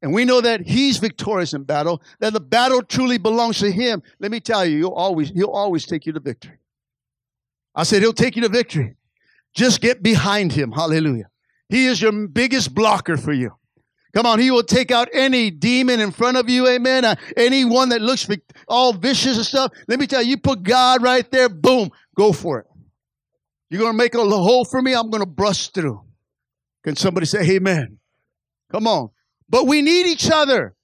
and 0.00 0.12
we 0.12 0.24
know 0.24 0.40
that 0.40 0.60
he's 0.60 0.98
victorious 0.98 1.54
in 1.54 1.64
battle, 1.64 2.02
that 2.20 2.32
the 2.32 2.40
battle 2.40 2.82
truly 2.82 3.18
belongs 3.18 3.58
to 3.58 3.70
him. 3.70 4.02
Let 4.20 4.30
me 4.30 4.40
tell 4.40 4.64
you, 4.64 4.78
he'll 4.78 4.90
always, 4.90 5.30
he'll 5.30 5.50
always 5.50 5.86
take 5.86 6.06
you 6.06 6.12
to 6.12 6.20
victory. 6.20 6.58
I 7.74 7.82
said, 7.82 8.02
he'll 8.02 8.12
take 8.12 8.36
you 8.36 8.42
to 8.42 8.48
victory. 8.48 8.96
Just 9.54 9.80
get 9.80 10.02
behind 10.02 10.52
him. 10.52 10.70
Hallelujah. 10.70 11.28
He 11.68 11.86
is 11.86 12.00
your 12.00 12.28
biggest 12.28 12.74
blocker 12.74 13.16
for 13.16 13.32
you. 13.32 13.52
Come 14.14 14.24
on, 14.24 14.38
he 14.38 14.50
will 14.50 14.62
take 14.62 14.90
out 14.90 15.08
any 15.12 15.50
demon 15.50 16.00
in 16.00 16.12
front 16.12 16.38
of 16.38 16.48
you, 16.48 16.66
amen. 16.66 17.04
Uh, 17.04 17.14
anyone 17.36 17.90
that 17.90 18.00
looks 18.00 18.28
all 18.66 18.92
vicious 18.92 19.36
and 19.36 19.44
stuff. 19.44 19.72
Let 19.86 20.00
me 20.00 20.06
tell 20.06 20.22
you, 20.22 20.30
you 20.30 20.38
put 20.38 20.62
God 20.62 21.02
right 21.02 21.30
there, 21.30 21.48
boom, 21.48 21.90
go 22.16 22.32
for 22.32 22.60
it. 22.60 22.66
You're 23.68 23.80
going 23.80 23.92
to 23.92 23.98
make 23.98 24.14
a 24.14 24.24
hole 24.24 24.64
for 24.64 24.80
me, 24.80 24.94
I'm 24.94 25.10
going 25.10 25.22
to 25.22 25.28
bust 25.28 25.74
through. 25.74 26.02
Can 26.84 26.96
somebody 26.96 27.26
say 27.26 27.48
amen? 27.50 27.98
Come 28.72 28.86
on. 28.86 29.10
But 29.48 29.66
we 29.66 29.82
need 29.82 30.06
each 30.06 30.30
other 30.30 30.74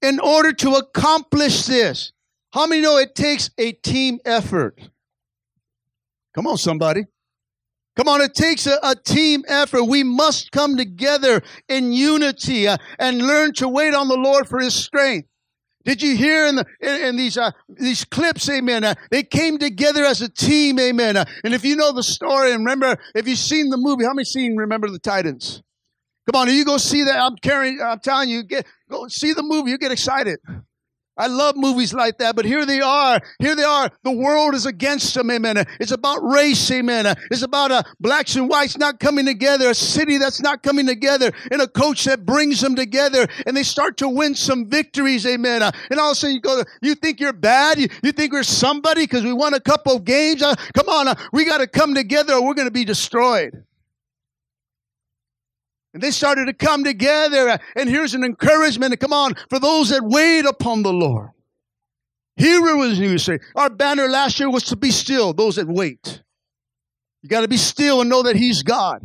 in 0.00 0.20
order 0.20 0.52
to 0.52 0.74
accomplish 0.74 1.66
this. 1.66 2.12
How 2.52 2.66
many 2.66 2.82
know 2.82 2.96
it 2.98 3.14
takes 3.14 3.50
a 3.58 3.72
team 3.72 4.18
effort? 4.24 4.80
Come 6.34 6.46
on, 6.46 6.56
somebody. 6.56 7.04
Come 7.96 8.08
on, 8.08 8.20
it 8.20 8.32
takes 8.32 8.66
a, 8.68 8.78
a 8.84 8.94
team 8.94 9.42
effort. 9.48 9.84
We 9.84 10.04
must 10.04 10.52
come 10.52 10.76
together 10.76 11.42
in 11.68 11.92
unity 11.92 12.68
uh, 12.68 12.76
and 12.98 13.26
learn 13.26 13.54
to 13.54 13.68
wait 13.68 13.92
on 13.92 14.06
the 14.06 14.16
Lord 14.16 14.46
for 14.46 14.60
His 14.60 14.72
strength. 14.72 15.28
Did 15.84 16.00
you 16.00 16.16
hear 16.16 16.46
in, 16.46 16.56
the, 16.56 16.66
in, 16.80 17.04
in 17.06 17.16
these 17.16 17.36
uh, 17.36 17.50
these 17.68 18.04
clips, 18.04 18.48
amen? 18.48 18.84
Uh, 18.84 18.94
they 19.10 19.24
came 19.24 19.58
together 19.58 20.04
as 20.04 20.22
a 20.22 20.28
team, 20.28 20.78
amen. 20.78 21.16
Uh, 21.16 21.24
and 21.42 21.54
if 21.54 21.64
you 21.64 21.74
know 21.74 21.92
the 21.92 22.02
story, 22.04 22.52
and 22.52 22.60
remember, 22.60 22.96
if 23.16 23.26
you've 23.26 23.38
seen 23.38 23.68
the 23.68 23.76
movie, 23.76 24.04
how 24.04 24.12
many 24.12 24.24
seen 24.24 24.56
Remember 24.56 24.88
the 24.88 25.00
Titans? 25.00 25.62
Come 26.30 26.42
on, 26.42 26.54
you 26.54 26.64
go 26.64 26.76
see 26.76 27.04
that. 27.04 27.18
I'm 27.18 27.36
carrying. 27.36 27.80
I'm 27.80 28.00
telling 28.00 28.28
you, 28.28 28.42
get 28.42 28.66
go 28.90 29.08
see 29.08 29.32
the 29.32 29.42
movie. 29.42 29.70
You 29.70 29.78
get 29.78 29.92
excited. 29.92 30.38
I 31.16 31.26
love 31.26 31.56
movies 31.56 31.92
like 31.92 32.18
that, 32.18 32.36
but 32.36 32.44
here 32.44 32.64
they 32.64 32.80
are. 32.80 33.20
Here 33.40 33.56
they 33.56 33.64
are. 33.64 33.90
The 34.04 34.12
world 34.12 34.54
is 34.54 34.66
against 34.66 35.14
them, 35.14 35.32
amen. 35.32 35.66
It's 35.80 35.90
about 35.90 36.18
race, 36.22 36.70
amen. 36.70 37.12
It's 37.32 37.42
about 37.42 37.72
uh, 37.72 37.82
blacks 37.98 38.36
and 38.36 38.48
whites 38.48 38.78
not 38.78 39.00
coming 39.00 39.26
together, 39.26 39.70
a 39.70 39.74
city 39.74 40.18
that's 40.18 40.40
not 40.40 40.62
coming 40.62 40.86
together, 40.86 41.32
and 41.50 41.60
a 41.60 41.66
coach 41.66 42.04
that 42.04 42.24
brings 42.24 42.60
them 42.60 42.76
together, 42.76 43.26
and 43.46 43.56
they 43.56 43.64
start 43.64 43.96
to 43.96 44.08
win 44.08 44.36
some 44.36 44.68
victories, 44.68 45.26
amen. 45.26 45.62
Uh, 45.64 45.72
and 45.90 45.98
all 45.98 46.10
of 46.10 46.12
a 46.12 46.14
sudden 46.14 46.36
you 46.36 46.40
go, 46.40 46.62
you 46.82 46.94
think 46.94 47.18
you're 47.18 47.32
bad? 47.32 47.80
You, 47.80 47.88
you 48.04 48.12
think 48.12 48.32
we're 48.32 48.44
somebody 48.44 49.02
because 49.02 49.24
we 49.24 49.32
won 49.32 49.54
a 49.54 49.60
couple 49.60 49.96
of 49.96 50.04
games? 50.04 50.40
Uh, 50.40 50.54
come 50.72 50.88
on, 50.88 51.08
uh, 51.08 51.16
we 51.32 51.44
got 51.44 51.58
to 51.58 51.66
come 51.66 51.96
together 51.96 52.34
or 52.34 52.46
we're 52.46 52.54
going 52.54 52.68
to 52.68 52.72
be 52.72 52.84
destroyed. 52.84 53.64
And 55.98 56.02
they 56.04 56.12
started 56.12 56.46
to 56.46 56.52
come 56.52 56.84
together. 56.84 57.58
And 57.74 57.88
here's 57.88 58.14
an 58.14 58.22
encouragement 58.22 59.00
come 59.00 59.12
on 59.12 59.34
for 59.50 59.58
those 59.58 59.88
that 59.88 60.04
wait 60.04 60.46
upon 60.46 60.84
the 60.84 60.92
Lord. 60.92 61.30
Here 62.36 62.60
was 62.76 63.00
you 63.00 63.18
say. 63.18 63.40
Our 63.56 63.68
banner 63.68 64.06
last 64.06 64.38
year 64.38 64.48
was 64.48 64.62
to 64.66 64.76
be 64.76 64.92
still, 64.92 65.32
those 65.32 65.56
that 65.56 65.66
wait. 65.66 66.22
You 67.22 67.28
got 67.28 67.40
to 67.40 67.48
be 67.48 67.56
still 67.56 68.00
and 68.00 68.08
know 68.08 68.22
that 68.22 68.36
He's 68.36 68.62
God. 68.62 69.04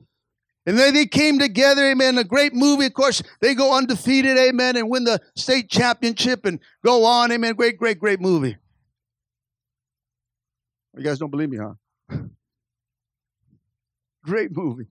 And 0.67 0.77
then 0.77 0.93
they 0.93 1.07
came 1.07 1.39
together, 1.39 1.83
amen. 1.83 2.19
A 2.19 2.23
great 2.23 2.53
movie, 2.53 2.85
of 2.85 2.93
course. 2.93 3.23
They 3.41 3.55
go 3.55 3.75
undefeated, 3.75 4.37
amen, 4.37 4.77
and 4.77 4.87
win 4.87 5.03
the 5.03 5.19
state 5.35 5.71
championship 5.71 6.45
and 6.45 6.59
go 6.85 7.05
on, 7.05 7.31
amen. 7.31 7.55
Great, 7.55 7.79
great, 7.79 7.97
great 7.97 8.21
movie. 8.21 8.55
You 10.95 11.03
guys 11.03 11.17
don't 11.17 11.31
believe 11.31 11.49
me, 11.49 11.57
huh? 11.57 12.17
great 14.23 14.55
movie. 14.55 14.85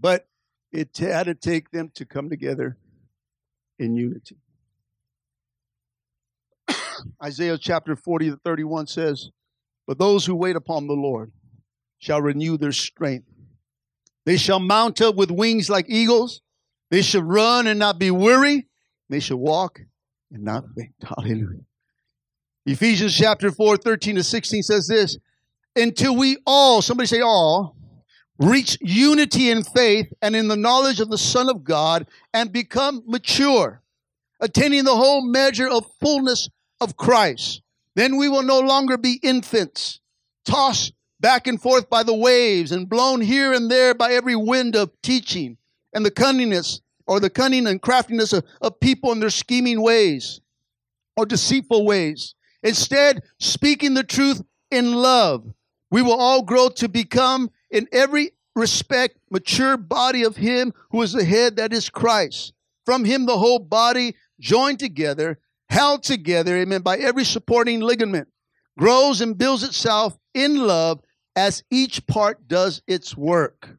But 0.00 0.26
it 0.72 0.96
had 0.96 1.24
to 1.24 1.34
take 1.34 1.70
them 1.70 1.90
to 1.94 2.04
come 2.04 2.30
together 2.30 2.78
in 3.78 3.94
unity. 3.94 4.36
Isaiah 7.22 7.58
chapter 7.58 7.96
40 7.96 8.30
to 8.30 8.36
31 8.36 8.86
says, 8.86 9.30
But 9.86 9.98
those 9.98 10.24
who 10.26 10.34
wait 10.34 10.56
upon 10.56 10.86
the 10.86 10.94
Lord 10.94 11.32
shall 11.98 12.22
renew 12.22 12.56
their 12.56 12.72
strength. 12.72 13.26
They 14.24 14.36
shall 14.36 14.60
mount 14.60 15.00
up 15.00 15.16
with 15.16 15.30
wings 15.30 15.68
like 15.68 15.86
eagles. 15.88 16.40
They 16.90 17.02
shall 17.02 17.22
run 17.22 17.66
and 17.66 17.78
not 17.78 17.98
be 17.98 18.10
weary. 18.10 18.66
They 19.08 19.20
shall 19.20 19.38
walk 19.38 19.80
and 20.30 20.44
not 20.44 20.64
faint. 20.76 20.94
Hallelujah. 21.02 21.64
Ephesians 22.66 23.16
chapter 23.16 23.50
4, 23.50 23.76
13 23.78 24.16
to 24.16 24.22
16 24.22 24.62
says 24.62 24.86
this 24.86 25.18
Until 25.74 26.16
we 26.16 26.38
all, 26.46 26.82
somebody 26.82 27.06
say 27.06 27.20
all, 27.20 27.76
reach 28.40 28.78
unity 28.80 29.50
in 29.50 29.62
faith 29.62 30.12
and 30.22 30.34
in 30.34 30.48
the 30.48 30.56
knowledge 30.56 30.98
of 30.98 31.10
the 31.10 31.18
Son 31.18 31.48
of 31.48 31.62
God 31.62 32.06
and 32.32 32.52
become 32.52 33.04
mature, 33.06 33.82
attaining 34.40 34.84
the 34.84 34.96
whole 34.96 35.22
measure 35.22 35.68
of 35.68 35.86
fullness 36.00 36.48
of 36.80 36.96
Christ. 36.96 37.62
Then 37.94 38.16
we 38.16 38.28
will 38.28 38.42
no 38.42 38.58
longer 38.60 38.96
be 38.96 39.20
infants, 39.22 40.00
tossed 40.46 40.94
back 41.20 41.46
and 41.46 41.60
forth 41.60 41.90
by 41.90 42.02
the 42.02 42.14
waves 42.14 42.72
and 42.72 42.88
blown 42.88 43.20
here 43.20 43.52
and 43.52 43.70
there 43.70 43.94
by 43.94 44.12
every 44.12 44.36
wind 44.36 44.74
of 44.74 44.90
teaching 45.02 45.58
and 45.92 46.04
the 46.04 46.10
cunningness 46.10 46.80
or 47.06 47.20
the 47.20 47.28
cunning 47.28 47.66
and 47.66 47.82
craftiness 47.82 48.32
of, 48.32 48.44
of 48.62 48.80
people 48.80 49.12
in 49.12 49.20
their 49.20 49.28
scheming 49.28 49.82
ways 49.82 50.40
or 51.14 51.26
deceitful 51.26 51.84
ways. 51.84 52.34
Instead, 52.62 53.22
speaking 53.38 53.92
the 53.92 54.04
truth 54.04 54.42
in 54.70 54.94
love, 54.94 55.44
we 55.90 56.00
will 56.00 56.18
all 56.18 56.42
grow 56.42 56.68
to 56.70 56.88
become 56.88 57.50
in 57.70 57.88
every 57.92 58.32
respect 58.56 59.18
mature 59.30 59.76
body 59.76 60.22
of 60.22 60.36
him 60.36 60.72
who 60.90 61.02
is 61.02 61.12
the 61.12 61.24
head 61.24 61.56
that 61.56 61.72
is 61.72 61.88
Christ. 61.88 62.52
From 62.84 63.04
him 63.04 63.26
the 63.26 63.38
whole 63.38 63.58
body 63.58 64.16
joined 64.40 64.78
together, 64.78 65.38
held 65.68 66.02
together, 66.02 66.56
amen, 66.56 66.82
by 66.82 66.96
every 66.98 67.24
supporting 67.24 67.80
ligament, 67.80 68.28
grows 68.78 69.20
and 69.20 69.38
builds 69.38 69.62
itself 69.62 70.16
in 70.34 70.56
love 70.56 71.00
as 71.36 71.62
each 71.70 72.06
part 72.06 72.48
does 72.48 72.82
its 72.86 73.16
work. 73.16 73.76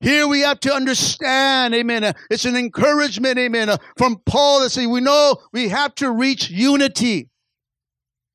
Here 0.00 0.26
we 0.26 0.40
have 0.40 0.58
to 0.60 0.74
understand, 0.74 1.74
amen. 1.74 2.02
Uh, 2.02 2.12
it's 2.28 2.44
an 2.44 2.56
encouragement, 2.56 3.38
amen, 3.38 3.68
uh, 3.68 3.76
from 3.96 4.20
Paul 4.26 4.60
that 4.60 4.70
say 4.70 4.86
we 4.86 5.00
know 5.00 5.36
we 5.52 5.68
have 5.68 5.94
to 5.96 6.10
reach 6.10 6.50
unity. 6.50 7.28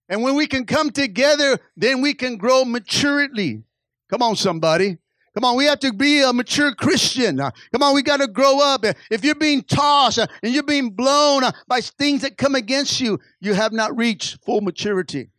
And 0.07 0.23
when 0.23 0.35
we 0.35 0.47
can 0.47 0.65
come 0.65 0.91
together, 0.91 1.59
then 1.75 2.01
we 2.01 2.13
can 2.13 2.37
grow 2.37 2.63
maturely. 2.63 3.63
Come 4.09 4.21
on, 4.21 4.35
somebody. 4.35 4.97
Come 5.33 5.45
on, 5.45 5.55
we 5.55 5.65
have 5.65 5.79
to 5.81 5.93
be 5.93 6.23
a 6.23 6.33
mature 6.33 6.73
Christian. 6.73 7.37
Come 7.37 7.83
on, 7.83 7.93
we 7.93 8.01
got 8.01 8.17
to 8.17 8.27
grow 8.27 8.59
up. 8.59 8.83
If 9.11 9.23
you're 9.23 9.35
being 9.35 9.61
tossed 9.61 10.17
and 10.17 10.53
you're 10.53 10.63
being 10.63 10.89
blown 10.89 11.43
by 11.67 11.81
things 11.81 12.23
that 12.23 12.37
come 12.37 12.55
against 12.55 12.99
you, 12.99 13.19
you 13.39 13.53
have 13.53 13.71
not 13.71 13.95
reached 13.95 14.43
full 14.43 14.61
maturity. 14.61 15.29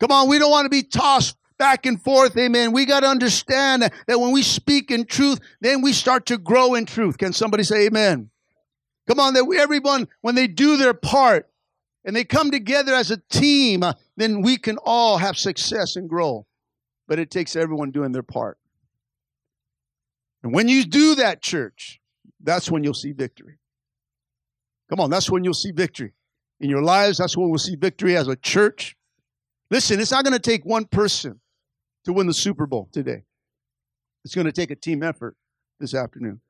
Come 0.00 0.10
on, 0.10 0.28
we 0.28 0.40
don't 0.40 0.50
want 0.50 0.64
to 0.64 0.68
be 0.70 0.82
tossed 0.82 1.36
back 1.56 1.86
and 1.86 2.02
forth. 2.02 2.36
Amen. 2.36 2.72
We 2.72 2.86
got 2.86 3.00
to 3.00 3.06
understand 3.06 3.82
that 3.82 4.18
when 4.18 4.32
we 4.32 4.42
speak 4.42 4.90
in 4.90 5.04
truth, 5.04 5.38
then 5.60 5.80
we 5.80 5.92
start 5.92 6.26
to 6.26 6.38
grow 6.38 6.74
in 6.74 6.86
truth. 6.86 7.18
Can 7.18 7.32
somebody 7.32 7.62
say 7.62 7.86
amen? 7.86 8.30
Come 9.06 9.20
on, 9.20 9.34
that 9.34 9.46
everyone, 9.60 10.08
when 10.22 10.34
they 10.34 10.48
do 10.48 10.76
their 10.76 10.94
part 10.94 11.48
and 12.04 12.14
they 12.14 12.24
come 12.24 12.50
together 12.50 12.94
as 12.94 13.10
a 13.10 13.16
team, 13.30 13.82
uh, 13.82 13.94
then 14.16 14.42
we 14.42 14.56
can 14.56 14.78
all 14.84 15.18
have 15.18 15.36
success 15.36 15.96
and 15.96 16.08
grow. 16.08 16.46
But 17.06 17.18
it 17.18 17.30
takes 17.30 17.56
everyone 17.56 17.90
doing 17.90 18.12
their 18.12 18.22
part. 18.22 18.58
And 20.42 20.52
when 20.52 20.68
you 20.68 20.84
do 20.84 21.14
that, 21.16 21.42
church, 21.42 22.00
that's 22.42 22.70
when 22.70 22.84
you'll 22.84 22.94
see 22.94 23.12
victory. 23.12 23.58
Come 24.90 25.00
on, 25.00 25.10
that's 25.10 25.30
when 25.30 25.44
you'll 25.44 25.54
see 25.54 25.70
victory. 25.70 26.12
In 26.60 26.70
your 26.70 26.82
lives, 26.82 27.18
that's 27.18 27.36
when 27.36 27.48
we'll 27.48 27.58
see 27.58 27.76
victory 27.76 28.16
as 28.16 28.28
a 28.28 28.36
church. 28.36 28.96
Listen, 29.70 30.00
it's 30.00 30.10
not 30.10 30.24
going 30.24 30.34
to 30.34 30.38
take 30.38 30.64
one 30.64 30.84
person 30.84 31.40
to 32.04 32.12
win 32.12 32.26
the 32.26 32.34
Super 32.34 32.66
Bowl 32.66 32.88
today. 32.92 33.24
It's 34.24 34.34
going 34.34 34.46
to 34.46 34.52
take 34.52 34.70
a 34.70 34.76
team 34.76 35.02
effort 35.02 35.36
this 35.80 35.94
afternoon. 35.94 36.40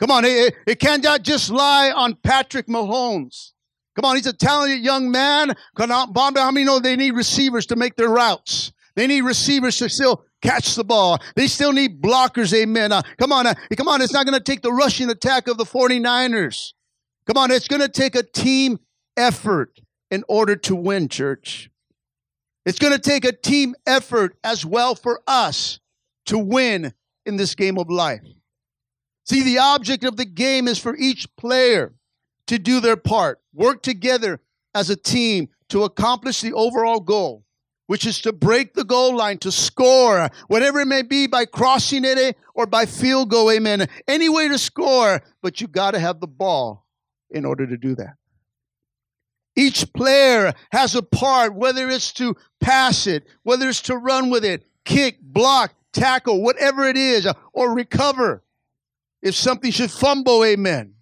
Come 0.00 0.10
on, 0.10 0.24
it, 0.24 0.54
it 0.66 0.80
cannot 0.80 1.22
just 1.22 1.50
lie 1.50 1.90
on 1.90 2.16
Patrick 2.16 2.66
Mahomes. 2.66 3.52
Come 3.94 4.04
on, 4.04 4.16
he's 4.16 4.26
a 4.26 4.32
talented 4.32 4.80
young 4.80 5.10
man. 5.10 5.54
Bob, 5.76 6.36
how 6.36 6.50
many 6.50 6.64
know 6.64 6.78
they 6.78 6.96
need 6.96 7.12
receivers 7.12 7.66
to 7.66 7.76
make 7.76 7.96
their 7.96 8.08
routes? 8.08 8.72
They 8.96 9.06
need 9.06 9.22
receivers 9.22 9.76
to 9.78 9.88
still 9.88 10.24
catch 10.42 10.74
the 10.74 10.84
ball. 10.84 11.18
They 11.36 11.46
still 11.46 11.72
need 11.72 12.00
blockers, 12.00 12.52
amen. 12.52 12.92
Uh, 12.92 13.02
come 13.18 13.32
on, 13.32 13.46
uh, 13.46 13.54
come 13.76 13.88
on. 13.88 14.02
It's 14.02 14.12
not 14.12 14.26
going 14.26 14.38
to 14.38 14.44
take 14.44 14.62
the 14.62 14.72
rushing 14.72 15.10
attack 15.10 15.48
of 15.48 15.58
the 15.58 15.64
49ers. 15.64 16.72
Come 17.26 17.36
on, 17.36 17.50
it's 17.50 17.68
going 17.68 17.82
to 17.82 17.88
take 17.88 18.14
a 18.14 18.22
team 18.22 18.78
effort 19.16 19.80
in 20.10 20.24
order 20.28 20.54
to 20.56 20.76
win, 20.76 21.08
church. 21.08 21.70
It's 22.66 22.78
going 22.78 22.92
to 22.92 22.98
take 22.98 23.24
a 23.24 23.32
team 23.32 23.74
effort 23.86 24.36
as 24.44 24.64
well 24.64 24.94
for 24.94 25.20
us 25.26 25.80
to 26.26 26.38
win 26.38 26.92
in 27.26 27.36
this 27.36 27.54
game 27.54 27.78
of 27.78 27.90
life. 27.90 28.22
See, 29.26 29.42
the 29.42 29.58
object 29.58 30.04
of 30.04 30.16
the 30.16 30.24
game 30.24 30.68
is 30.68 30.78
for 30.78 30.94
each 30.96 31.34
player 31.36 31.94
to 32.46 32.58
do 32.58 32.80
their 32.80 32.96
part, 32.96 33.40
work 33.52 33.82
together 33.82 34.40
as 34.74 34.90
a 34.90 34.96
team 34.96 35.48
to 35.68 35.84
accomplish 35.84 36.40
the 36.40 36.52
overall 36.52 37.00
goal, 37.00 37.44
which 37.86 38.06
is 38.06 38.20
to 38.22 38.32
break 38.32 38.74
the 38.74 38.84
goal 38.84 39.16
line, 39.16 39.38
to 39.38 39.52
score, 39.52 40.28
whatever 40.48 40.80
it 40.80 40.86
may 40.86 41.02
be, 41.02 41.26
by 41.26 41.44
crossing 41.44 42.04
it 42.04 42.18
eh, 42.18 42.32
or 42.54 42.66
by 42.66 42.86
field 42.86 43.30
goal, 43.30 43.50
amen. 43.50 43.88
Any 44.06 44.28
way 44.28 44.48
to 44.48 44.58
score, 44.58 45.22
but 45.42 45.60
you 45.60 45.66
got 45.66 45.92
to 45.92 45.98
have 45.98 46.20
the 46.20 46.26
ball 46.26 46.86
in 47.30 47.44
order 47.44 47.66
to 47.66 47.76
do 47.76 47.94
that. 47.96 48.14
Each 49.56 49.90
player 49.92 50.52
has 50.72 50.94
a 50.94 51.02
part, 51.02 51.54
whether 51.54 51.88
it's 51.88 52.12
to 52.14 52.34
pass 52.60 53.06
it, 53.06 53.24
whether 53.44 53.68
it's 53.68 53.82
to 53.82 53.96
run 53.96 54.30
with 54.30 54.44
it, 54.44 54.64
kick, 54.84 55.20
block, 55.20 55.74
tackle, 55.92 56.42
whatever 56.42 56.84
it 56.84 56.96
is, 56.96 57.26
or 57.52 57.72
recover. 57.72 58.42
If 59.22 59.34
something 59.34 59.70
should 59.70 59.90
fumble, 59.90 60.44
amen. 60.44 60.93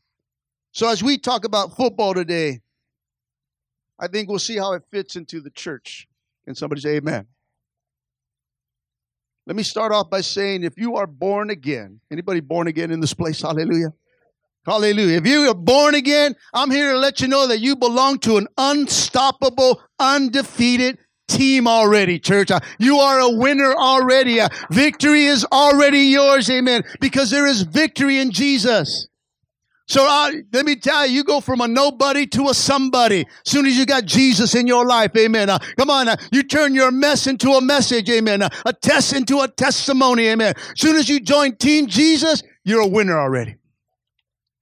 So 0.72 0.88
as 0.88 1.02
we 1.02 1.18
talk 1.18 1.44
about 1.44 1.76
football 1.76 2.14
today, 2.14 2.60
I 3.98 4.08
think 4.08 4.28
we'll 4.28 4.38
see 4.38 4.56
how 4.56 4.72
it 4.72 4.82
fits 4.90 5.16
into 5.16 5.40
the 5.40 5.50
church. 5.50 6.08
Can 6.46 6.54
somebody 6.54 6.80
say 6.80 6.96
amen? 6.96 7.26
Let 9.46 9.56
me 9.56 9.62
start 9.62 9.92
off 9.92 10.08
by 10.08 10.22
saying 10.22 10.64
if 10.64 10.78
you 10.78 10.96
are 10.96 11.06
born 11.06 11.50
again, 11.50 12.00
anybody 12.10 12.40
born 12.40 12.68
again 12.68 12.90
in 12.90 13.00
this 13.00 13.12
place? 13.12 13.42
Hallelujah. 13.42 13.92
Hallelujah. 14.64 15.18
If 15.18 15.26
you 15.26 15.50
are 15.50 15.54
born 15.54 15.94
again, 15.94 16.36
I'm 16.54 16.70
here 16.70 16.92
to 16.92 16.98
let 16.98 17.20
you 17.20 17.28
know 17.28 17.48
that 17.48 17.58
you 17.58 17.76
belong 17.76 18.18
to 18.20 18.36
an 18.36 18.46
unstoppable, 18.56 19.82
undefeated 19.98 20.98
team 21.28 21.66
already, 21.66 22.18
church. 22.18 22.50
Uh, 22.50 22.60
you 22.78 22.98
are 22.98 23.18
a 23.18 23.30
winner 23.30 23.74
already. 23.74 24.40
Uh, 24.40 24.48
victory 24.70 25.24
is 25.24 25.44
already 25.52 26.00
yours. 26.00 26.48
Amen. 26.48 26.84
Because 27.00 27.30
there 27.30 27.46
is 27.46 27.62
victory 27.62 28.18
in 28.18 28.30
Jesus. 28.30 29.08
So 29.92 30.06
uh, 30.08 30.32
let 30.54 30.64
me 30.64 30.74
tell 30.74 31.06
you, 31.06 31.16
you 31.16 31.22
go 31.22 31.42
from 31.42 31.60
a 31.60 31.68
nobody 31.68 32.26
to 32.28 32.48
a 32.48 32.54
somebody. 32.54 33.26
As 33.44 33.52
soon 33.52 33.66
as 33.66 33.76
you 33.76 33.84
got 33.84 34.06
Jesus 34.06 34.54
in 34.54 34.66
your 34.66 34.86
life, 34.86 35.14
amen. 35.18 35.50
Uh, 35.50 35.58
come 35.76 35.90
on, 35.90 36.08
uh, 36.08 36.16
you 36.32 36.42
turn 36.44 36.74
your 36.74 36.90
mess 36.90 37.26
into 37.26 37.50
a 37.50 37.60
message, 37.60 38.08
amen. 38.08 38.40
Uh, 38.40 38.48
a 38.64 38.72
test 38.72 39.12
into 39.12 39.40
a 39.40 39.48
testimony, 39.48 40.28
amen. 40.28 40.54
Soon 40.78 40.96
as 40.96 41.10
you 41.10 41.20
join 41.20 41.56
Team 41.56 41.88
Jesus, 41.88 42.42
you're 42.64 42.80
a 42.80 42.88
winner 42.88 43.20
already. 43.20 43.56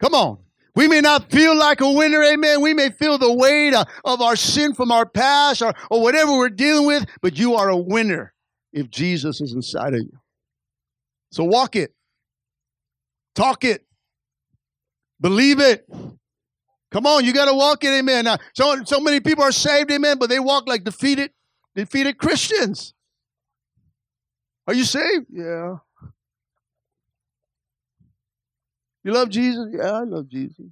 Come 0.01 0.15
on. 0.15 0.39
We 0.75 0.89
may 0.89 1.01
not 1.01 1.31
feel 1.31 1.57
like 1.57 1.81
a 1.81 1.93
winner, 1.93 2.25
amen. 2.25 2.61
We 2.61 2.75
may 2.75 2.91
feel 2.91 3.17
the 3.17 3.33
weight 3.33 3.73
of, 3.73 3.87
of 4.05 4.21
our 4.21 4.35
sin 4.35 4.75
from 4.75 4.91
our 4.91 5.07
past 5.07 5.63
or, 5.63 5.73
or 5.93 6.03
whatever 6.03 6.33
we're 6.33 6.49
dealing 6.49 6.89
with, 6.89 7.07
but 7.23 7.39
you 7.39 7.55
are 7.55 7.69
a 7.69 7.77
winner 7.77 8.35
if 8.73 8.91
Jesus 8.91 9.41
is 9.41 9.53
inside 9.53 9.95
of 9.95 10.01
you. 10.01 10.19
So 11.31 11.45
walk 11.45 11.77
it, 11.77 11.95
talk 13.37 13.63
it, 13.63 13.87
believe 15.21 15.61
it. 15.61 15.87
Come 16.91 17.07
on, 17.07 17.25
you 17.25 17.33
got 17.33 17.45
to 17.47 17.55
walk 17.55 17.85
it, 17.85 17.89
amen. 17.89 18.25
Now, 18.25 18.39
so, 18.55 18.83
so 18.85 19.01
many 19.01 19.21
people 19.21 19.45
are 19.45 19.53
saved, 19.53 19.91
amen, 19.93 20.19
but 20.19 20.29
they 20.29 20.41
walk 20.41 20.67
like 20.67 20.83
defeated, 20.83 21.31
defeated 21.77 22.19
Christians. 22.19 22.95
Are 24.67 24.75
you 24.75 24.85
saved? 24.85 25.27
Yeah. 25.31 25.77
You 29.05 29.13
love 29.13 29.31
Jesus? 29.31 29.69
Yeah, 29.73 29.93
I 29.93 30.03
love 30.03 30.29
Jesus. 30.29 30.67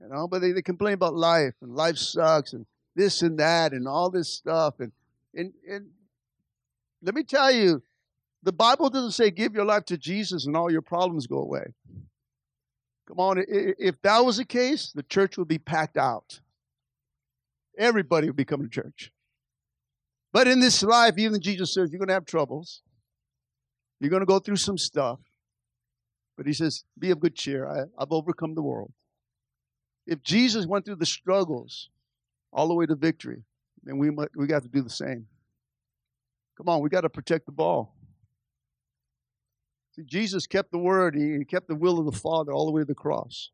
You 0.00 0.08
know, 0.08 0.26
but 0.26 0.40
they, 0.40 0.52
they 0.52 0.62
complain 0.62 0.94
about 0.94 1.14
life 1.14 1.54
and 1.60 1.74
life 1.74 1.98
sucks 1.98 2.52
and 2.52 2.64
this 2.96 3.22
and 3.22 3.38
that 3.38 3.72
and 3.72 3.86
all 3.86 4.10
this 4.10 4.32
stuff. 4.32 4.80
And, 4.80 4.92
and, 5.34 5.52
and 5.68 5.90
let 7.02 7.14
me 7.14 7.22
tell 7.22 7.50
you, 7.50 7.82
the 8.42 8.52
Bible 8.52 8.88
doesn't 8.88 9.12
say 9.12 9.30
give 9.30 9.54
your 9.54 9.66
life 9.66 9.84
to 9.86 9.98
Jesus 9.98 10.46
and 10.46 10.56
all 10.56 10.70
your 10.70 10.82
problems 10.82 11.26
go 11.26 11.38
away. 11.38 11.74
Come 13.10 13.18
on, 13.18 13.44
if 13.48 14.00
that 14.02 14.20
was 14.20 14.36
the 14.36 14.44
case, 14.44 14.92
the 14.94 15.02
church 15.02 15.36
would 15.36 15.48
be 15.48 15.58
packed 15.58 15.96
out. 15.96 16.40
Everybody 17.76 18.28
would 18.28 18.36
be 18.36 18.44
coming 18.44 18.68
to 18.68 18.72
church. 18.82 19.10
But 20.32 20.46
in 20.46 20.60
this 20.60 20.80
life, 20.84 21.18
even 21.18 21.40
Jesus 21.40 21.74
says, 21.74 21.90
you're 21.90 21.98
going 21.98 22.06
to 22.06 22.14
have 22.14 22.24
troubles. 22.24 22.82
You're 23.98 24.10
going 24.10 24.20
to 24.20 24.26
go 24.26 24.38
through 24.38 24.56
some 24.56 24.78
stuff. 24.78 25.18
But 26.36 26.46
he 26.46 26.52
says, 26.52 26.84
Be 26.96 27.10
of 27.10 27.18
good 27.18 27.34
cheer. 27.34 27.66
I, 27.66 27.80
I've 27.98 28.12
overcome 28.12 28.54
the 28.54 28.62
world. 28.62 28.92
If 30.06 30.22
Jesus 30.22 30.64
went 30.64 30.84
through 30.84 30.96
the 30.96 31.04
struggles 31.06 31.90
all 32.52 32.68
the 32.68 32.74
way 32.74 32.86
to 32.86 32.94
victory, 32.94 33.42
then 33.82 33.98
we, 33.98 34.10
we 34.36 34.46
got 34.46 34.62
to 34.62 34.68
do 34.68 34.82
the 34.82 34.88
same. 34.88 35.26
Come 36.56 36.68
on, 36.68 36.80
we 36.80 36.90
got 36.90 37.00
to 37.00 37.10
protect 37.10 37.46
the 37.46 37.52
ball. 37.52 37.92
Jesus 40.06 40.46
kept 40.46 40.72
the 40.72 40.78
word, 40.78 41.14
he 41.14 41.44
kept 41.44 41.68
the 41.68 41.74
will 41.74 41.98
of 41.98 42.06
the 42.06 42.18
Father 42.18 42.52
all 42.52 42.66
the 42.66 42.72
way 42.72 42.82
to 42.82 42.86
the 42.86 42.94
cross. 42.94 43.50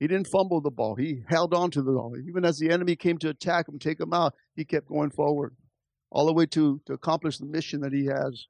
He 0.00 0.06
didn't 0.06 0.28
fumble 0.28 0.60
the 0.60 0.70
ball, 0.70 0.96
he 0.96 1.22
held 1.28 1.54
on 1.54 1.70
to 1.72 1.82
the 1.82 1.92
ball. 1.92 2.14
Even 2.26 2.44
as 2.44 2.58
the 2.58 2.70
enemy 2.70 2.96
came 2.96 3.18
to 3.18 3.28
attack 3.28 3.68
him, 3.68 3.78
take 3.78 4.00
him 4.00 4.12
out, 4.12 4.34
he 4.54 4.64
kept 4.64 4.88
going 4.88 5.10
forward 5.10 5.56
all 6.10 6.26
the 6.26 6.32
way 6.32 6.46
to, 6.46 6.80
to 6.86 6.92
accomplish 6.92 7.38
the 7.38 7.46
mission 7.46 7.80
that 7.80 7.92
he 7.92 8.06
has 8.06 8.46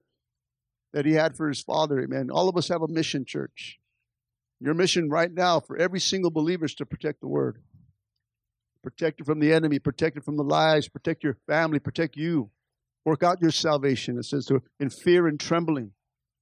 that 0.92 1.04
he 1.04 1.12
had 1.12 1.36
for 1.36 1.48
his 1.48 1.60
father. 1.60 2.00
Amen. 2.00 2.30
All 2.30 2.48
of 2.48 2.56
us 2.56 2.68
have 2.68 2.82
a 2.82 2.88
mission, 2.88 3.24
church. 3.26 3.80
Your 4.60 4.74
mission 4.74 5.10
right 5.10 5.32
now 5.32 5.58
for 5.58 5.76
every 5.76 5.98
single 5.98 6.30
believer 6.30 6.66
is 6.66 6.74
to 6.76 6.86
protect 6.86 7.20
the 7.20 7.26
word. 7.26 7.58
Protect 8.82 9.20
it 9.20 9.24
from 9.26 9.40
the 9.40 9.52
enemy, 9.52 9.78
protect 9.78 10.16
it 10.16 10.24
from 10.24 10.36
the 10.36 10.44
lies, 10.44 10.88
protect 10.88 11.24
your 11.24 11.36
family, 11.48 11.80
protect 11.80 12.16
you. 12.16 12.50
Work 13.04 13.22
out 13.22 13.42
your 13.42 13.50
salvation. 13.50 14.18
It 14.18 14.24
says 14.24 14.48
in 14.78 14.88
fear 14.88 15.26
and 15.26 15.38
trembling. 15.38 15.92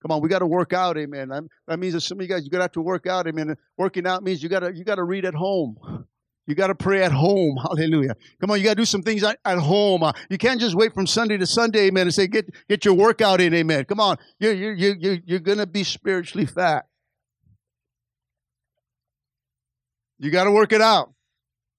Come 0.03 0.11
on, 0.11 0.21
we 0.21 0.29
got 0.29 0.41
to 0.41 0.47
work 0.47 0.73
out, 0.73 0.99
amen. 0.99 1.29
That 1.69 1.79
means 1.79 1.95
that 1.95 2.01
some 2.01 2.19
of 2.19 2.23
you 2.23 2.29
guys, 2.29 2.45
you 2.45 2.51
got 2.51 2.59
to 2.59 2.65
have 2.65 2.73
to 2.73 2.81
work 2.81 3.07
out, 3.07 3.29
amen. 3.29 3.57
Working 3.79 4.05
out 4.07 4.25
means 4.25 4.43
you 4.43 4.49
got 4.49 4.61
to 4.61 4.75
you 4.75 4.85
got 4.85 4.97
to 4.97 5.05
read 5.05 5.25
at 5.25 5.35
home. 5.35 6.07
You 6.47 6.57
got 6.57 6.67
to 6.67 6.75
pray 6.75 7.05
at 7.05 7.13
home. 7.13 7.57
Hallelujah. 7.63 8.17
Come 8.41 8.51
on, 8.51 8.59
you 8.59 8.65
got 8.65 8.71
to 8.71 8.81
do 8.81 8.85
some 8.85 9.03
things 9.03 9.23
at, 9.23 9.39
at 9.45 9.59
home. 9.59 10.03
Uh, 10.03 10.13
you 10.29 10.39
can't 10.39 10.61
just 10.61 10.75
wait 10.75 10.93
from 10.93 11.07
Sunday 11.07 11.39
to 11.39 11.47
Sunday, 11.47 11.87
amen, 11.87 12.09
and 12.09 12.15
say, 12.15 12.27
get, 12.27 12.47
get 12.69 12.85
your 12.85 12.95
workout 12.95 13.41
in, 13.41 13.55
amen. 13.55 13.85
Come 13.85 14.01
on, 14.01 14.17
you're, 14.41 14.53
you're, 14.53 14.75
you're, 14.75 15.19
you're 15.25 15.39
going 15.39 15.59
to 15.59 15.67
be 15.67 15.85
spiritually 15.85 16.47
fat. 16.47 16.87
You 20.19 20.31
got 20.31 20.45
to 20.45 20.51
work 20.51 20.73
it 20.73 20.81
out. 20.81 21.13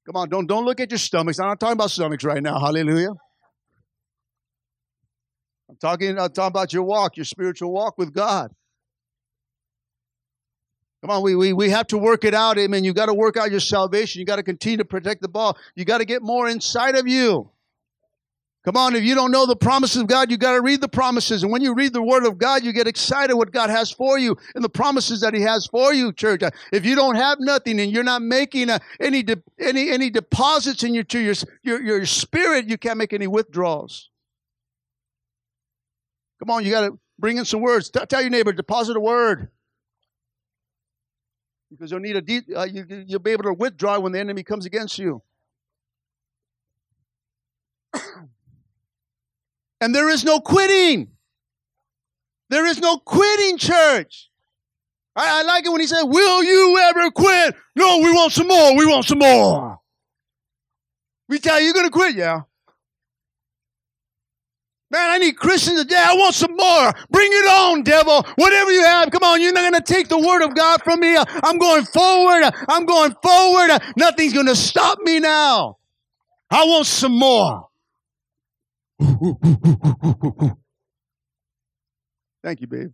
Come 0.05 0.15
on, 0.15 0.29
don't, 0.29 0.47
don't 0.47 0.65
look 0.65 0.79
at 0.79 0.91
your 0.91 0.97
stomachs. 0.97 1.39
I'm 1.39 1.47
not 1.47 1.59
talking 1.59 1.73
about 1.73 1.91
stomachs 1.91 2.23
right 2.23 2.41
now. 2.41 2.59
Hallelujah. 2.59 3.12
I'm 5.73 5.77
talking, 5.77 6.19
I'm 6.19 6.31
talking 6.31 6.51
about 6.51 6.71
your 6.71 6.83
walk, 6.83 7.17
your 7.17 7.25
spiritual 7.25 7.71
walk 7.71 7.97
with 7.97 8.13
God. 8.13 8.53
Come 11.01 11.09
on, 11.09 11.23
we, 11.23 11.36
we, 11.36 11.51
we 11.51 11.71
have 11.71 11.88
to 11.88 11.97
work 11.97 12.23
it 12.23 12.36
out. 12.36 12.59
Amen. 12.59 12.83
You 12.83 12.93
got 12.93 13.07
to 13.07 13.13
work 13.13 13.38
out 13.38 13.49
your 13.49 13.59
salvation. 13.59 14.19
You 14.19 14.25
got 14.25 14.36
to 14.36 14.43
continue 14.43 14.77
to 14.77 14.86
protect 14.86 15.23
the 15.23 15.27
ball. 15.27 15.57
You 15.73 15.83
got 15.83 15.97
to 15.97 16.05
get 16.05 16.21
more 16.21 16.47
inside 16.47 16.95
of 16.95 17.07
you. 17.07 17.49
Come 18.65 18.77
on, 18.77 18.95
if 18.95 19.03
you 19.03 19.15
don't 19.15 19.31
know 19.31 19.47
the 19.47 19.55
promises 19.55 20.03
of 20.03 20.07
God, 20.07 20.29
you 20.29 20.38
got 20.38 20.53
to 20.53 20.62
read 20.62 20.79
the 20.79 20.88
promises. 20.88 21.41
And 21.41 21.51
when 21.51 21.63
you 21.63 21.73
read 21.73 21.91
the 21.91 22.03
Word 22.03 22.25
of 22.25 22.38
God, 22.38 22.63
you 22.63 22.71
get 22.71 22.88
excited 22.88 23.36
what 23.36 23.51
God 23.51 23.71
has 23.71 23.91
for 23.91 24.19
you 24.19 24.38
and 24.53 24.63
the 24.63 24.69
promises 24.69 25.21
that 25.21 25.33
He 25.33 25.41
has 25.41 25.65
for 25.65 25.91
you, 25.91 26.13
church. 26.13 26.43
If 26.71 26.86
you 26.86 26.95
don't 26.95 27.15
have 27.15 27.39
nothing 27.41 27.81
and 27.81 27.91
you're 27.91 28.03
not 28.03 28.21
making 28.21 28.69
uh, 28.69 28.77
any 29.01 29.23
de- 29.23 29.43
any 29.59 29.89
any 29.89 30.12
deposits 30.12 30.83
in 30.83 30.93
your 30.93 31.03
to 31.05 31.19
your, 31.19 31.33
your 31.63 31.83
your 31.83 32.05
spirit, 32.05 32.69
you 32.69 32.77
can't 32.77 32.97
make 32.97 33.12
any 33.12 33.27
withdrawals. 33.27 34.12
Come 36.43 36.49
on, 36.49 36.65
you 36.65 36.71
got 36.71 36.82
to 36.82 36.99
bring 37.17 37.38
in 37.38 37.45
some 37.45 37.62
words. 37.62 37.89
T- 37.89 38.06
tell 38.06 38.19
your 38.19 38.29
neighbor, 38.29 38.51
deposit 38.51 38.97
a 38.97 38.99
word 38.99 39.47
because 41.71 41.89
you'll 41.89 42.01
need 42.01 42.17
a 42.17 42.21
deep, 42.21 42.43
uh, 42.53 42.63
you, 42.63 42.86
you'll 43.08 43.21
be 43.21 43.32
able 43.32 43.45
to 43.45 43.53
withdraw 43.53 43.97
when 43.97 44.12
the 44.12 44.19
enemy 44.19 44.43
comes 44.43 44.65
against 44.65 44.99
you. 44.99 45.23
and 49.79 49.95
there 49.95 50.10
is 50.10 50.25
no 50.25 50.41
quitting. 50.41 51.12
There 52.49 52.65
is 52.65 52.79
no 52.79 52.97
quitting, 52.97 53.58
church. 53.58 54.29
I, 55.15 55.39
I 55.39 55.43
like 55.43 55.65
it 55.65 55.69
when 55.71 55.79
he 55.79 55.88
said, 55.88 56.03
Will 56.03 56.43
you 56.43 56.77
ever 56.77 57.10
quit? 57.10 57.56
No, 57.77 57.99
we 57.99 58.12
want 58.12 58.34
some 58.34 58.49
more. 58.49 58.75
We 58.75 58.86
want 58.86 59.06
some 59.06 59.19
more. 59.19 59.79
We 61.29 61.39
tell 61.39 61.58
you, 61.58 61.67
you're 61.67 61.73
going 61.73 61.86
to 61.86 61.91
quit, 61.91 62.15
yeah. 62.15 62.41
Man, 64.93 65.10
I 65.10 65.17
need 65.17 65.38
Christians 65.38 65.82
today. 65.82 65.97
I 65.97 66.13
want 66.13 66.36
some 66.36 66.56
more. 66.56 66.93
Bring 67.10 67.32
it 67.32 67.47
on, 67.47 67.82
devil. 67.82 68.23
Whatever 68.36 68.71
you 68.71 68.84
have, 68.84 69.10
come 69.10 69.23
on. 69.23 69.41
You're 69.41 69.51
not 69.51 69.71
going 69.71 69.82
to 69.82 69.82
take 69.82 70.08
the 70.08 70.19
word 70.19 70.43
of 70.43 70.53
God 70.53 70.84
from 70.84 70.99
me. 70.99 71.17
I'm 71.17 71.58
going 71.58 71.84
forward. 71.86 72.43
I'm 72.69 72.86
going 72.86 73.15
forward. 73.23 73.71
Nothing's 73.97 74.34
going 74.34 74.45
to 74.45 74.56
stop 74.56 74.99
me 75.01 75.19
now. 75.19 75.79
I 76.51 76.65
want 76.65 76.86
some 76.86 77.17
more. 77.17 77.69
Thank 82.43 82.62
you, 82.62 82.67
babe. 82.67 82.91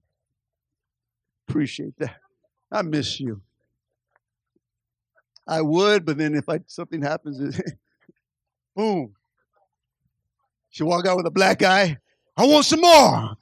Appreciate 1.50 1.98
that. 1.98 2.16
I 2.72 2.82
miss 2.84 3.20
you. 3.20 3.42
I 5.46 5.60
would, 5.62 6.06
but 6.06 6.18
then 6.18 6.34
if 6.34 6.48
I, 6.48 6.62
something 6.66 7.02
happens, 7.02 7.60
boom. 8.78 9.16
She 10.70 10.84
walk 10.84 11.08
out 11.08 11.18
with 11.18 11.26
a 11.26 11.32
black 11.32 11.64
eye. 11.64 11.98
I 12.38 12.46
want 12.46 12.66
some 12.66 12.82
more. 12.82 13.36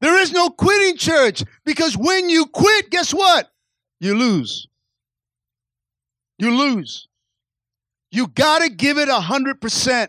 There 0.00 0.18
is 0.20 0.32
no 0.32 0.50
quitting 0.50 0.96
church 0.96 1.42
because 1.64 1.96
when 1.96 2.28
you 2.28 2.46
quit, 2.46 2.90
guess 2.90 3.14
what? 3.14 3.50
You 4.00 4.14
lose. 4.14 4.68
You 6.38 6.50
lose. 6.50 7.08
You 8.10 8.28
got 8.28 8.62
to 8.62 8.68
give 8.68 8.98
it 8.98 9.08
a 9.08 9.12
100%. 9.12 10.08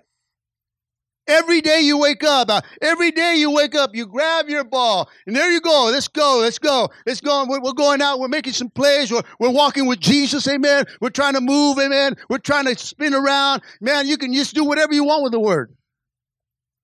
Every 1.27 1.59
day 1.59 1.81
you 1.81 1.97
wake 1.97 2.23
up, 2.23 2.49
uh, 2.49 2.61
every 2.81 3.11
day 3.11 3.35
you 3.35 3.51
wake 3.51 3.75
up, 3.75 3.93
you 3.93 4.05
grab 4.05 4.49
your 4.49 4.63
ball, 4.63 5.09
and 5.25 5.35
there 5.35 5.51
you 5.51 5.59
go. 5.59 5.89
Let's 5.91 6.07
go, 6.07 6.39
let's 6.39 6.57
go, 6.57 6.89
let's 7.05 7.19
go. 7.19 7.45
We're, 7.47 7.73
going 7.73 8.01
out, 8.01 8.19
we're 8.19 8.29
making 8.29 8.53
some 8.53 8.69
plays, 8.69 9.11
we're, 9.11 9.23
we're 9.39 9.49
walking 9.49 9.87
with 9.87 9.99
Jesus, 9.99 10.47
amen. 10.47 10.85
We're 11.01 11.09
trying 11.09 11.33
to 11.33 11.41
move, 11.41 11.79
amen. 11.79 12.15
We're 12.29 12.37
trying 12.37 12.65
to 12.65 12.77
spin 12.77 13.13
around. 13.13 13.61
Man, 13.81 14.07
you 14.07 14.17
can 14.17 14.33
just 14.33 14.55
do 14.55 14.63
whatever 14.63 14.93
you 14.93 15.03
want 15.03 15.23
with 15.23 15.33
the 15.33 15.39
word. 15.39 15.75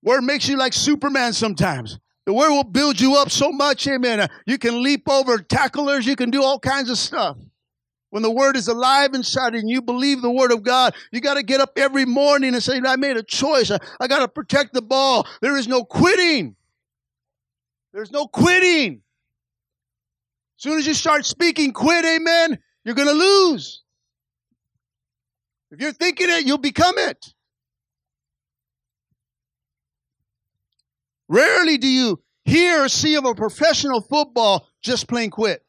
Word 0.02 0.22
makes 0.22 0.46
you 0.46 0.58
like 0.58 0.74
Superman 0.74 1.32
sometimes. 1.32 1.98
The 2.26 2.34
word 2.34 2.50
will 2.50 2.64
build 2.64 3.00
you 3.00 3.16
up 3.16 3.30
so 3.30 3.50
much, 3.50 3.86
amen. 3.86 4.20
Uh, 4.20 4.28
you 4.46 4.58
can 4.58 4.82
leap 4.82 5.08
over 5.08 5.38
tacklers, 5.38 6.06
you 6.06 6.16
can 6.16 6.30
do 6.30 6.42
all 6.42 6.58
kinds 6.58 6.90
of 6.90 6.98
stuff. 6.98 7.38
When 8.14 8.22
the 8.22 8.30
word 8.30 8.56
is 8.56 8.68
alive 8.68 9.12
inside 9.12 9.56
and 9.56 9.68
you 9.68 9.82
believe 9.82 10.22
the 10.22 10.30
word 10.30 10.52
of 10.52 10.62
God, 10.62 10.94
you 11.10 11.20
got 11.20 11.34
to 11.34 11.42
get 11.42 11.60
up 11.60 11.72
every 11.74 12.04
morning 12.04 12.54
and 12.54 12.62
say, 12.62 12.80
I 12.86 12.94
made 12.94 13.16
a 13.16 13.24
choice. 13.24 13.72
I, 13.72 13.78
I 13.98 14.06
got 14.06 14.20
to 14.20 14.28
protect 14.28 14.72
the 14.72 14.82
ball. 14.82 15.26
There 15.40 15.56
is 15.56 15.66
no 15.66 15.82
quitting. 15.82 16.54
There's 17.92 18.12
no 18.12 18.28
quitting. 18.28 19.02
As 20.56 20.62
soon 20.62 20.78
as 20.78 20.86
you 20.86 20.94
start 20.94 21.26
speaking 21.26 21.72
quit, 21.72 22.04
amen, 22.04 22.60
you're 22.84 22.94
going 22.94 23.08
to 23.08 23.14
lose. 23.14 23.82
If 25.72 25.80
you're 25.80 25.92
thinking 25.92 26.30
it, 26.30 26.46
you'll 26.46 26.58
become 26.58 26.96
it. 26.96 27.34
Rarely 31.28 31.78
do 31.78 31.88
you 31.88 32.22
hear 32.44 32.84
or 32.84 32.88
see 32.88 33.16
of 33.16 33.24
a 33.24 33.34
professional 33.34 34.00
football 34.02 34.68
just 34.82 35.08
plain 35.08 35.30
quit. 35.30 35.63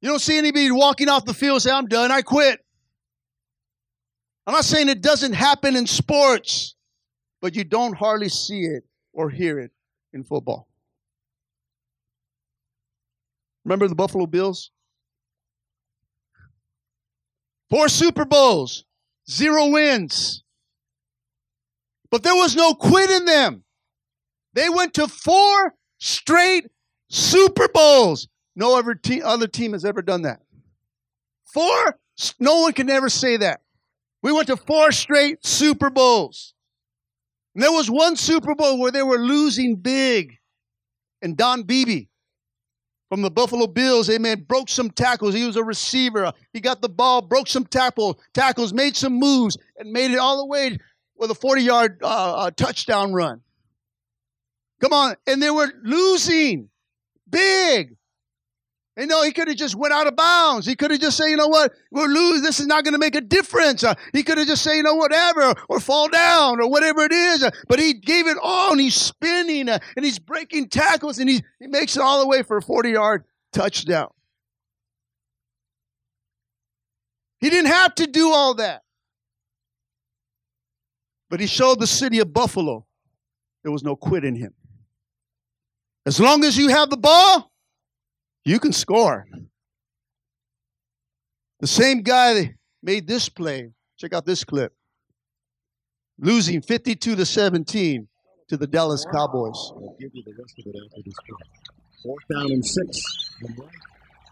You 0.00 0.10
don't 0.10 0.20
see 0.20 0.38
anybody 0.38 0.70
walking 0.70 1.08
off 1.08 1.24
the 1.24 1.34
field 1.34 1.62
say, 1.62 1.70
I'm 1.70 1.86
done, 1.86 2.10
I 2.12 2.22
quit. 2.22 2.60
I'm 4.46 4.54
not 4.54 4.64
saying 4.64 4.88
it 4.88 5.00
doesn't 5.00 5.32
happen 5.32 5.74
in 5.74 5.86
sports, 5.86 6.76
but 7.40 7.56
you 7.56 7.64
don't 7.64 7.96
hardly 7.96 8.28
see 8.28 8.60
it 8.60 8.84
or 9.12 9.30
hear 9.30 9.58
it 9.58 9.72
in 10.12 10.22
football. 10.22 10.68
Remember 13.64 13.88
the 13.88 13.96
Buffalo 13.96 14.26
Bills? 14.26 14.70
Four 17.68 17.88
Super 17.88 18.24
Bowls, 18.24 18.84
zero 19.28 19.68
wins. 19.68 20.44
But 22.10 22.22
there 22.22 22.36
was 22.36 22.54
no 22.54 22.74
quit 22.74 23.10
in 23.10 23.24
them. 23.24 23.64
They 24.52 24.68
went 24.68 24.94
to 24.94 25.08
four 25.08 25.74
straight 25.98 26.66
Super 27.10 27.68
Bowls. 27.68 28.28
No 28.56 28.78
other, 28.78 28.98
other 29.22 29.46
team 29.46 29.72
has 29.74 29.84
ever 29.84 30.02
done 30.02 30.22
that. 30.22 30.40
Four? 31.52 31.98
No 32.40 32.62
one 32.62 32.72
can 32.72 32.88
ever 32.88 33.10
say 33.10 33.36
that. 33.36 33.60
We 34.22 34.32
went 34.32 34.46
to 34.48 34.56
four 34.56 34.90
straight 34.92 35.44
Super 35.44 35.90
Bowls. 35.90 36.54
And 37.54 37.62
there 37.62 37.72
was 37.72 37.90
one 37.90 38.16
Super 38.16 38.54
Bowl 38.54 38.80
where 38.80 38.90
they 38.90 39.02
were 39.02 39.18
losing 39.18 39.76
big. 39.76 40.38
And 41.22 41.36
Don 41.36 41.62
Beebe 41.62 42.06
from 43.08 43.22
the 43.22 43.30
Buffalo 43.30 43.66
Bills, 43.66 44.10
amen, 44.10 44.46
broke 44.48 44.68
some 44.68 44.90
tackles. 44.90 45.34
He 45.34 45.44
was 45.44 45.56
a 45.56 45.64
receiver. 45.64 46.32
He 46.52 46.60
got 46.60 46.82
the 46.82 46.88
ball, 46.88 47.22
broke 47.22 47.48
some 47.48 47.64
tackle, 47.64 48.18
tackles, 48.34 48.72
made 48.72 48.96
some 48.96 49.14
moves, 49.14 49.56
and 49.78 49.92
made 49.92 50.10
it 50.10 50.18
all 50.18 50.38
the 50.38 50.46
way 50.46 50.78
with 51.16 51.30
a 51.30 51.34
40 51.34 51.62
yard 51.62 51.98
uh, 52.02 52.34
uh, 52.34 52.50
touchdown 52.50 53.12
run. 53.12 53.42
Come 54.80 54.92
on. 54.92 55.16
And 55.26 55.42
they 55.42 55.50
were 55.50 55.72
losing 55.82 56.68
big. 57.28 57.96
You 58.96 59.06
know, 59.06 59.22
he 59.22 59.30
could 59.30 59.48
have 59.48 59.58
just 59.58 59.74
went 59.74 59.92
out 59.92 60.06
of 60.06 60.16
bounds. 60.16 60.66
He 60.66 60.74
could 60.74 60.90
have 60.90 61.00
just 61.00 61.18
said, 61.18 61.26
you 61.26 61.36
know 61.36 61.48
what, 61.48 61.72
we're 61.90 62.06
losing. 62.06 62.42
This 62.42 62.60
is 62.60 62.66
not 62.66 62.82
going 62.82 62.94
to 62.94 62.98
make 62.98 63.14
a 63.14 63.20
difference. 63.20 63.84
Uh, 63.84 63.94
he 64.14 64.22
could 64.22 64.38
have 64.38 64.46
just 64.46 64.62
said, 64.62 64.72
you 64.72 64.82
know, 64.82 64.94
whatever, 64.94 65.54
or 65.68 65.80
fall 65.80 66.08
down, 66.08 66.60
or 66.60 66.70
whatever 66.70 67.02
it 67.02 67.12
is. 67.12 67.42
Uh, 67.42 67.50
but 67.68 67.78
he 67.78 67.92
gave 67.92 68.26
it 68.26 68.38
all, 68.42 68.72
and 68.72 68.80
he's 68.80 68.96
spinning, 68.96 69.68
uh, 69.68 69.78
and 69.96 70.04
he's 70.04 70.18
breaking 70.18 70.70
tackles, 70.70 71.18
and 71.18 71.28
he, 71.28 71.42
he 71.60 71.66
makes 71.66 71.96
it 71.96 72.02
all 72.02 72.20
the 72.20 72.26
way 72.26 72.42
for 72.42 72.56
a 72.56 72.62
40 72.62 72.90
yard 72.90 73.24
touchdown. 73.52 74.08
He 77.40 77.50
didn't 77.50 77.70
have 77.70 77.94
to 77.96 78.06
do 78.06 78.30
all 78.32 78.54
that. 78.54 78.82
But 81.28 81.40
he 81.40 81.46
showed 81.46 81.80
the 81.80 81.86
city 81.86 82.20
of 82.20 82.32
Buffalo 82.32 82.86
there 83.62 83.72
was 83.72 83.82
no 83.82 83.96
quit 83.96 84.24
in 84.24 84.36
him. 84.36 84.54
As 86.06 86.20
long 86.20 86.44
as 86.44 86.56
you 86.56 86.68
have 86.68 86.88
the 86.88 86.96
ball, 86.96 87.52
you 88.46 88.60
can 88.60 88.72
score. 88.72 89.26
The 91.60 91.66
same 91.66 92.02
guy 92.02 92.34
that 92.34 92.54
made 92.82 93.06
this 93.06 93.28
play, 93.28 93.72
check 93.98 94.12
out 94.12 94.24
this 94.24 94.44
clip, 94.44 94.72
losing 96.18 96.62
52 96.62 97.16
to 97.16 97.26
17 97.26 98.08
to 98.48 98.56
the 98.56 98.66
Dallas 98.66 99.04
Cowboys. 99.12 99.72
I'll 99.74 99.96
give 99.98 100.10
you 100.14 100.22
the 100.22 100.32
rest 100.38 100.54
of 100.58 100.66
it 100.66 100.76
after 100.84 101.02
this 101.04 101.14
play. 101.26 101.38
Fourth 102.02 102.24
down 102.32 102.52
and 102.52 102.64
six. 102.64 103.32
And 103.42 103.58
right 103.58 103.68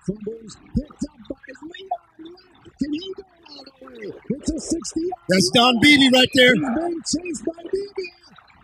fumbles 0.07 0.57
picked 0.77 0.91
up 0.93 1.19
by 1.31 1.37
Leon 1.63 2.31
Can 2.79 2.93
he 2.93 3.15
go 3.17 3.23
all 3.49 3.65
the 3.65 3.87
way? 3.87 4.13
It's 4.31 4.51
a 4.51 4.61
60. 4.61 5.01
That's 5.29 5.51
Don 5.55 5.81
Beebe 5.81 6.11
right 6.15 6.29
there. 6.35 6.55
He's 6.55 6.63
being 6.63 7.01
chased 7.01 7.45
by 7.47 7.63
Beebe. 7.73 8.09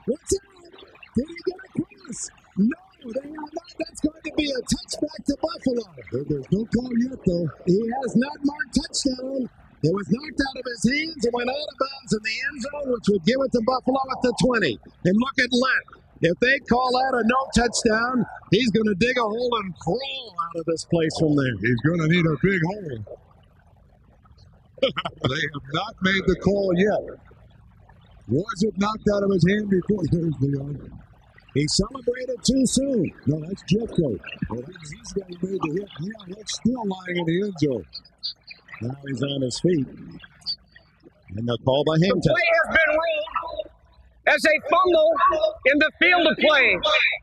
What's 0.06 0.32
out? 0.36 0.72
Did 1.16 1.26
he 1.28 1.34
get 1.46 1.56
across? 1.64 2.30
No, 2.56 2.66
they 2.66 2.68
are 2.68 2.78
not. 2.78 2.89
That's 3.04 4.00
going 4.04 4.22
to 4.24 4.32
be 4.36 4.46
a 4.50 4.60
touchback 4.60 5.20
to 5.26 5.34
Buffalo. 5.40 5.84
There- 6.12 6.24
There's 6.28 6.48
no 6.52 6.64
call 6.68 6.90
yet, 7.00 7.18
though. 7.26 7.46
He 7.66 7.78
has 8.02 8.12
not 8.16 8.36
marked 8.44 8.72
touchdown. 8.76 9.48
It 9.82 9.92
was 9.96 10.06
knocked 10.12 10.40
out 10.44 10.56
of 10.60 10.66
his 10.68 10.82
hands 10.92 11.24
and 11.24 11.32
went 11.32 11.48
out 11.48 11.56
of 11.56 11.76
bounds 11.80 12.12
in 12.12 12.20
the 12.20 12.36
end 12.44 12.58
zone, 12.60 12.88
which 12.92 13.06
would 13.08 13.24
give 13.24 13.40
it 13.40 13.50
to 13.56 13.60
Buffalo 13.64 14.00
at 14.12 14.20
the 14.20 14.32
20. 14.44 14.78
And 15.08 15.14
look 15.16 15.36
at 15.40 15.48
Lett. 15.50 15.86
If 16.22 16.36
they 16.40 16.58
call 16.68 16.92
that 16.92 17.16
a 17.16 17.22
no 17.24 17.40
touchdown, 17.56 18.26
he's 18.52 18.68
going 18.72 18.84
to 18.92 18.94
dig 19.00 19.16
a 19.16 19.22
hole 19.24 19.52
and 19.64 19.72
crawl 19.80 20.36
out 20.44 20.60
of 20.60 20.66
this 20.66 20.84
place 20.84 21.14
from 21.18 21.32
there. 21.34 21.56
He's 21.64 21.80
going 21.80 22.00
to 22.04 22.08
need 22.12 22.26
a 22.28 22.36
big 22.44 22.60
hole. 22.68 23.16
they 24.84 25.40
have 25.48 25.66
not 25.72 25.94
made 26.02 26.24
the 26.28 26.36
call 26.44 26.72
yet. 26.76 27.16
Was 28.28 28.62
it 28.68 28.74
knocked 28.76 29.08
out 29.16 29.22
of 29.24 29.30
his 29.32 29.44
hand 29.48 29.70
before? 29.70 30.04
There's 30.12 30.34
Leon. 30.40 31.00
He 31.54 31.66
celebrated 31.68 32.38
too 32.44 32.64
soon. 32.66 33.12
No, 33.26 33.40
that's 33.40 33.62
Jeffcoat. 33.64 34.20
Well, 34.50 34.62
he's, 34.62 35.12
the 35.14 35.24
who 35.40 35.48
made 35.48 35.60
the 35.60 35.80
hit. 35.80 35.88
Leon 36.00 36.36
Lett's 36.36 36.54
still 36.54 36.86
lying 36.86 37.16
in 37.16 37.24
the 37.26 37.42
end 37.42 37.54
zone. 37.58 37.86
Now 38.82 38.96
he's 39.06 39.22
on 39.22 39.42
his 39.42 39.60
feet. 39.60 39.86
And 41.36 41.48
they'll 41.48 41.58
call 41.58 41.84
by 41.84 41.98
hang 41.98 42.14
The 42.14 42.30
play 42.30 42.48
has 42.54 42.76
been 42.76 42.90
ruled 42.94 43.70
as 44.26 44.44
a 44.44 44.56
fumble 44.70 45.12
in 45.66 45.78
the 45.78 45.90
field 45.98 46.26
of 46.26 46.36
play. 46.38 46.68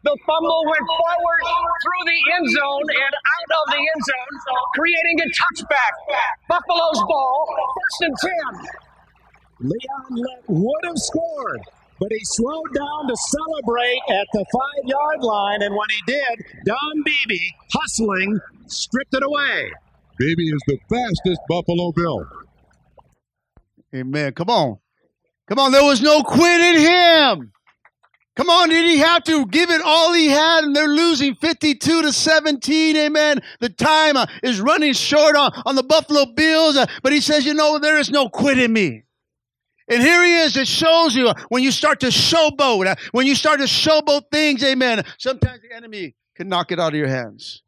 The 0.04 0.18
fumble 0.28 0.64
went 0.68 0.88
forward 0.88 1.42
through 1.84 2.04
the 2.06 2.20
end 2.36 2.48
zone 2.52 2.88
and 2.92 3.14
out 3.16 3.50
of 3.64 3.66
the 3.72 3.80
end 3.80 4.02
zone, 4.04 4.36
creating 4.76 5.18
a 5.24 5.28
touchback. 5.32 5.94
Buffalo's 6.50 7.02
ball, 7.08 7.48
first 7.80 8.00
and 8.02 8.16
10. 9.62 9.72
Leon 9.72 10.12
Lett 10.12 10.44
would 10.48 10.84
have 10.86 10.98
scored, 10.98 11.62
but 12.00 12.10
he 12.12 12.20
slowed 12.24 12.74
down 12.74 13.08
to 13.08 13.16
celebrate 13.16 14.00
at 14.10 14.28
the 14.34 14.46
five 14.54 14.86
yard 14.86 15.22
line. 15.22 15.62
And 15.62 15.76
when 15.76 15.88
he 15.90 16.14
did, 16.14 16.46
Don 16.66 17.04
Beebe, 17.04 17.40
hustling, 17.74 18.40
stripped 18.68 19.14
it 19.14 19.24
away. 19.24 19.72
Beebe 20.18 20.44
is 20.44 20.62
the 20.68 20.78
fastest 20.90 21.42
Buffalo 21.48 21.92
Bill. 21.92 22.26
Amen. 23.96 24.34
Come 24.34 24.50
on. 24.50 24.78
Come 25.48 25.60
on. 25.60 25.72
There 25.72 25.84
was 25.84 26.02
no 26.02 26.24
quit 26.24 26.62
in 26.62 26.82
him. 26.82 27.52
Come 28.36 28.50
on. 28.50 28.70
Did 28.70 28.86
he 28.86 28.98
have 28.98 29.24
to 29.26 29.46
give 29.48 29.70
it 29.70 29.82
all 29.84 30.14
he 30.14 30.28
had? 30.28 30.64
And 30.64 30.76
they're 30.76 30.88
losing 30.88 31.36
52 31.36 32.02
to 32.04 32.12
17. 32.12 32.96
Amen. 32.96 33.42
The 33.60 33.70
time 33.70 34.18
uh, 34.18 34.28
is 34.44 34.60
running 34.60 34.94
short 34.94 35.36
on, 35.36 35.52
on 35.66 35.76
the 35.76 35.84
Buffalo 35.84 36.26
Bills. 36.26 36.78
uh, 36.78 36.86
but 37.02 37.14
he 37.14 37.22
says, 37.22 37.46
you 37.46 37.54
know, 37.54 37.80
there 37.80 37.98
is 37.98 38.10
no 38.12 38.30
quit 38.30 38.60
in 38.60 38.74
me. 38.74 39.04
And 39.90 40.02
here 40.02 40.24
he 40.24 40.36
is. 40.40 40.58
It 40.58 40.68
shows 40.68 41.16
you 41.16 41.32
when 41.50 41.64
you 41.64 41.72
start 41.72 42.00
to 42.02 42.08
showboat, 42.08 42.88
uh, 42.88 42.96
when 43.12 43.26
you 43.26 43.36
start 43.36 43.60
to 43.60 43.66
showboat 43.66 44.24
things, 44.32 44.64
amen. 44.64 45.04
Sometimes 45.18 45.62
the 45.62 45.74
enemy 45.76 46.16
can 46.36 46.50
knock 46.50 46.72
it 46.72 46.80
out 46.80 46.94
of 46.94 47.00
your 47.00 47.08
hands. 47.08 47.64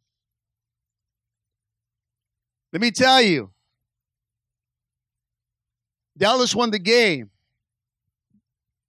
Let 2.73 2.81
me 2.81 2.91
tell 2.91 3.21
you, 3.21 3.51
Dallas 6.17 6.53
won 6.53 6.71
the 6.71 6.79
game, 6.79 7.29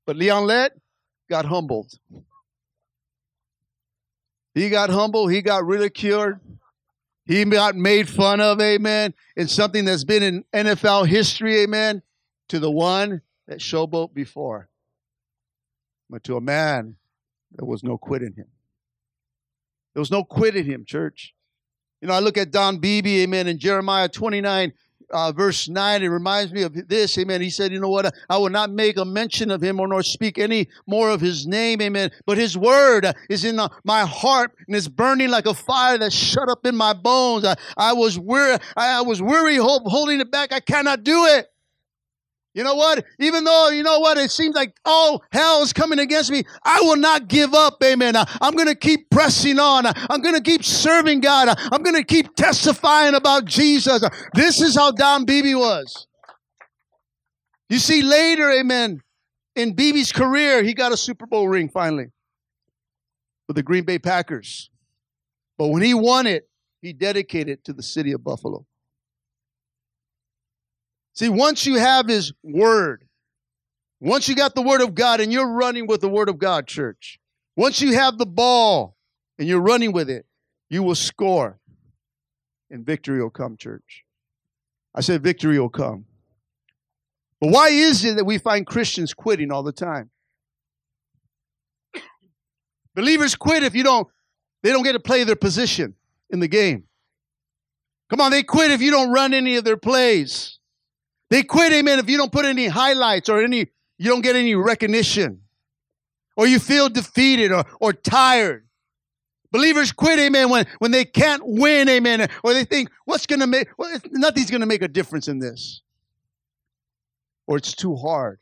but 0.05 0.17
Leon 0.17 0.47
Lett 0.47 0.73
got 1.29 1.45
humbled. 1.45 1.93
He 4.55 4.69
got 4.69 4.91
humbled. 4.91 5.31
He 5.31 5.41
got 5.41 5.65
ridiculed. 5.65 6.35
He 7.25 7.45
got 7.45 7.77
made 7.77 8.09
fun 8.09 8.41
of, 8.41 8.61
amen, 8.61 9.15
in 9.37 9.47
something 9.47 9.85
that's 9.85 10.03
been 10.03 10.23
in 10.25 10.45
NFL 10.53 11.07
history, 11.07 11.61
amen, 11.61 12.03
to 12.51 12.59
the 12.59 12.71
one 12.71 13.23
that 13.47 13.61
showboat 13.61 14.13
before, 14.13 14.69
but 16.09 16.25
to 16.25 16.37
a 16.37 16.41
man 16.41 16.97
there 17.53 17.67
was 17.67 17.83
no 17.83 17.97
quit 17.97 18.23
in 18.23 18.35
him. 18.35 18.47
There 19.95 20.01
was 20.01 20.11
no 20.11 20.23
quit 20.25 20.57
in 20.57 20.65
him, 20.65 20.85
church. 20.85 21.35
You 22.01 22.09
know, 22.09 22.15
I 22.15 22.21
look 22.21 22.39
at 22.39 22.51
Don 22.51 22.79
Beebe, 22.79 23.23
amen, 23.23 23.47
in 23.47 23.59
Jeremiah 23.59 24.09
29, 24.09 24.73
uh, 25.11 25.33
verse 25.33 25.69
9. 25.69 26.03
It 26.03 26.09
reminds 26.09 26.53
me 26.53 26.63
of 26.63 26.89
this, 26.89 27.17
amen. 27.19 27.41
He 27.41 27.51
said, 27.51 27.73
You 27.73 27.81
know 27.81 27.89
what? 27.89 28.13
I 28.29 28.39
will 28.39 28.51
not 28.51 28.71
make 28.71 28.97
a 28.97 29.05
mention 29.05 29.51
of 29.51 29.63
him 29.63 29.79
or 29.79 29.87
nor 29.87 30.03
speak 30.03 30.39
any 30.39 30.69
more 30.87 31.11
of 31.11 31.21
his 31.21 31.47
name, 31.47 31.81
amen. 31.81 32.11
But 32.27 32.39
his 32.39 32.57
word 32.57 33.07
is 33.29 33.45
in 33.45 33.61
my 33.85 34.05
heart 34.05 34.53
and 34.67 34.75
it's 34.75 34.89
burning 34.89 35.31
like 35.31 35.47
a 35.47 35.55
fire 35.55 35.99
that's 35.99 36.15
shut 36.15 36.49
up 36.49 36.67
in 36.67 36.77
my 36.77 36.95
bones. 36.95 37.45
I, 37.45 37.57
I 37.77 37.93
was 37.93 38.19
weary, 38.19 38.59
I, 38.77 38.99
I 38.99 39.01
was 39.03 39.21
weary 39.23 39.57
hold, 39.57 39.83
holding 39.87 40.21
it 40.21 40.33
back. 40.33 40.53
I 40.53 40.61
cannot 40.61 41.05
do 41.05 41.27
it. 41.27 41.49
You 42.53 42.65
know 42.65 42.75
what? 42.75 43.05
Even 43.21 43.45
though, 43.45 43.69
you 43.69 43.83
know 43.85 44.01
what, 44.01 44.19
it 44.19 44.31
seems 44.31 44.57
like 44.57 44.75
all 44.85 45.23
hell 45.31 45.63
is 45.63 45.73
coming 45.73 46.01
against 46.01 46.33
me, 46.33 46.43
I 46.65 46.81
will 46.81 46.97
not 46.97 47.29
give 47.29 47.55
up. 47.55 47.77
Amen. 47.85 48.17
I- 48.17 48.27
I'm 48.41 48.55
going 48.55 48.67
to 48.67 48.75
keep 48.75 49.09
pressing 49.11 49.59
on. 49.61 49.87
Uh, 49.87 49.93
I'm 50.11 50.21
going 50.21 50.35
to 50.35 50.41
keep 50.43 50.65
serving 50.65 51.21
God. 51.21 51.49
Uh, 51.49 51.55
I'm 51.71 51.83
going 51.83 51.95
to 51.95 52.05
keep 52.05 52.35
testifying 52.35 53.15
about 53.15 53.45
Jesus. 53.45 54.03
This 54.35 54.61
is 54.61 54.75
how 54.75 54.91
Don 54.91 55.25
Beebe 55.25 55.55
was. 55.55 56.09
You 57.69 57.79
see, 57.79 58.03
later, 58.03 58.51
amen, 58.51 59.01
in 59.55 59.75
Beebe's 59.75 60.11
career, 60.11 60.65
he 60.65 60.75
got 60.75 60.91
a 60.91 60.97
Super 60.97 61.27
Bowl 61.27 61.49
ring 61.49 61.69
finally 61.69 62.07
with 63.47 63.55
the 63.57 63.63
Green 63.63 63.85
Bay 63.85 64.01
Packers. 64.01 64.71
But 65.57 65.69
when 65.69 65.83
he 65.83 65.95
won 65.95 66.27
it, 66.27 66.49
he 66.83 66.93
dedicated 66.93 67.59
it 67.59 67.65
to 67.65 67.73
the 67.73 67.83
city 67.83 68.11
of 68.11 68.25
Buffalo. 68.25 68.67
See, 71.15 71.29
once 71.29 71.67
you 71.67 71.77
have 71.77 72.07
his 72.07 72.33
word, 72.43 73.05
once 74.01 74.29
you 74.29 74.35
got 74.35 74.55
the 74.55 74.63
word 74.63 74.81
of 74.81 74.95
God 74.95 75.21
and 75.21 75.33
you're 75.33 75.53
running 75.53 75.87
with 75.87 76.01
the 76.01 76.09
word 76.09 76.29
of 76.29 76.39
God, 76.39 76.67
church, 76.67 77.19
once 77.57 77.81
you 77.81 77.95
have 77.95 78.17
the 78.17 78.27
ball 78.27 78.97
and 79.39 79.47
you're 79.49 79.61
running 79.61 79.93
with 79.93 80.09
it, 80.09 80.25
you 80.69 80.83
will 80.83 80.95
score 80.95 81.59
and 82.71 82.87
victory 82.87 83.21
will 83.21 83.31
come, 83.31 83.57
church. 83.57 84.05
I 84.95 85.01
said 85.01 85.23
victory 85.23 85.59
will 85.59 85.69
come. 85.69 86.07
But 87.41 87.51
why 87.51 87.69
is 87.69 88.05
it 88.05 88.17
that 88.17 88.25
we 88.25 88.39
find 88.39 88.67
Christians 88.67 89.13
quitting 89.13 89.51
all 89.51 89.63
the 89.63 89.73
time? 89.73 90.11
Believers 92.95 93.35
quit 93.35 93.63
if 93.63 93.75
you 93.75 93.83
don't, 93.83 94.07
they 94.63 94.71
don't 94.71 94.83
get 94.83 94.93
to 94.93 95.01
play 95.01 95.25
their 95.25 95.37
position. 95.37 95.95
in 96.31 96.39
the 96.39 96.49
game. 96.49 96.85
Come 98.09 98.21
on, 98.21 98.31
they 98.31 98.45
quit 98.45 98.71
if 98.71 98.81
you 98.81 98.93
don't 98.93 99.11
run 99.11 99.35
any 99.35 99.57
of 99.57 99.65
their 99.65 99.77
plays. 99.77 100.60
They 101.31 101.45
quit, 101.45 101.73
amen, 101.73 102.01
if 102.01 102.11
you 102.11 102.17
don't 102.17 102.33
put 102.33 102.45
any 102.45 102.67
highlights 102.67 103.29
or 103.29 103.43
any, 103.43 103.69
you 103.99 104.11
don't 104.11 104.21
get 104.21 104.35
any 104.35 104.57
recognition. 104.57 105.43
Or 106.37 106.47
you 106.47 106.59
feel 106.59 106.89
defeated 106.89 107.53
or, 107.53 107.65
or 107.81 107.93
tired. 107.93 108.67
Believers 109.53 109.93
quit, 109.93 110.19
amen, 110.19 110.49
when, 110.51 110.67
when 110.79 110.91
they 110.91 111.05
can't 111.05 111.43
win, 111.45 111.89
amen, 111.89 112.29
or 112.45 112.55
they 112.55 112.65
think, 112.65 112.91
what's 113.05 113.27
going 113.27 113.41
to 113.41 113.47
make, 113.47 113.69
well, 113.79 113.97
nothing's 114.11 114.51
going 114.51 114.61
to 114.61 114.67
make 114.67 114.83
a 114.83 114.89
difference 114.89 115.29
in 115.29 115.39
this. 115.39 115.83
Or 117.47 117.57
it's 117.57 117.75
too 117.75 117.97
hard. 117.97 118.39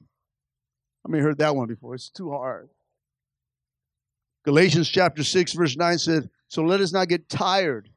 I 1.06 1.10
mean, 1.10 1.22
heard 1.22 1.38
that 1.38 1.56
one 1.56 1.68
before. 1.68 1.94
It's 1.94 2.10
too 2.10 2.30
hard. 2.30 2.68
Galatians 4.44 4.88
chapter 4.88 5.24
6, 5.24 5.52
verse 5.52 5.76
9 5.76 5.98
said, 5.98 6.30
So 6.48 6.62
let 6.62 6.80
us 6.80 6.92
not 6.92 7.08
get 7.08 7.28
tired. 7.28 7.90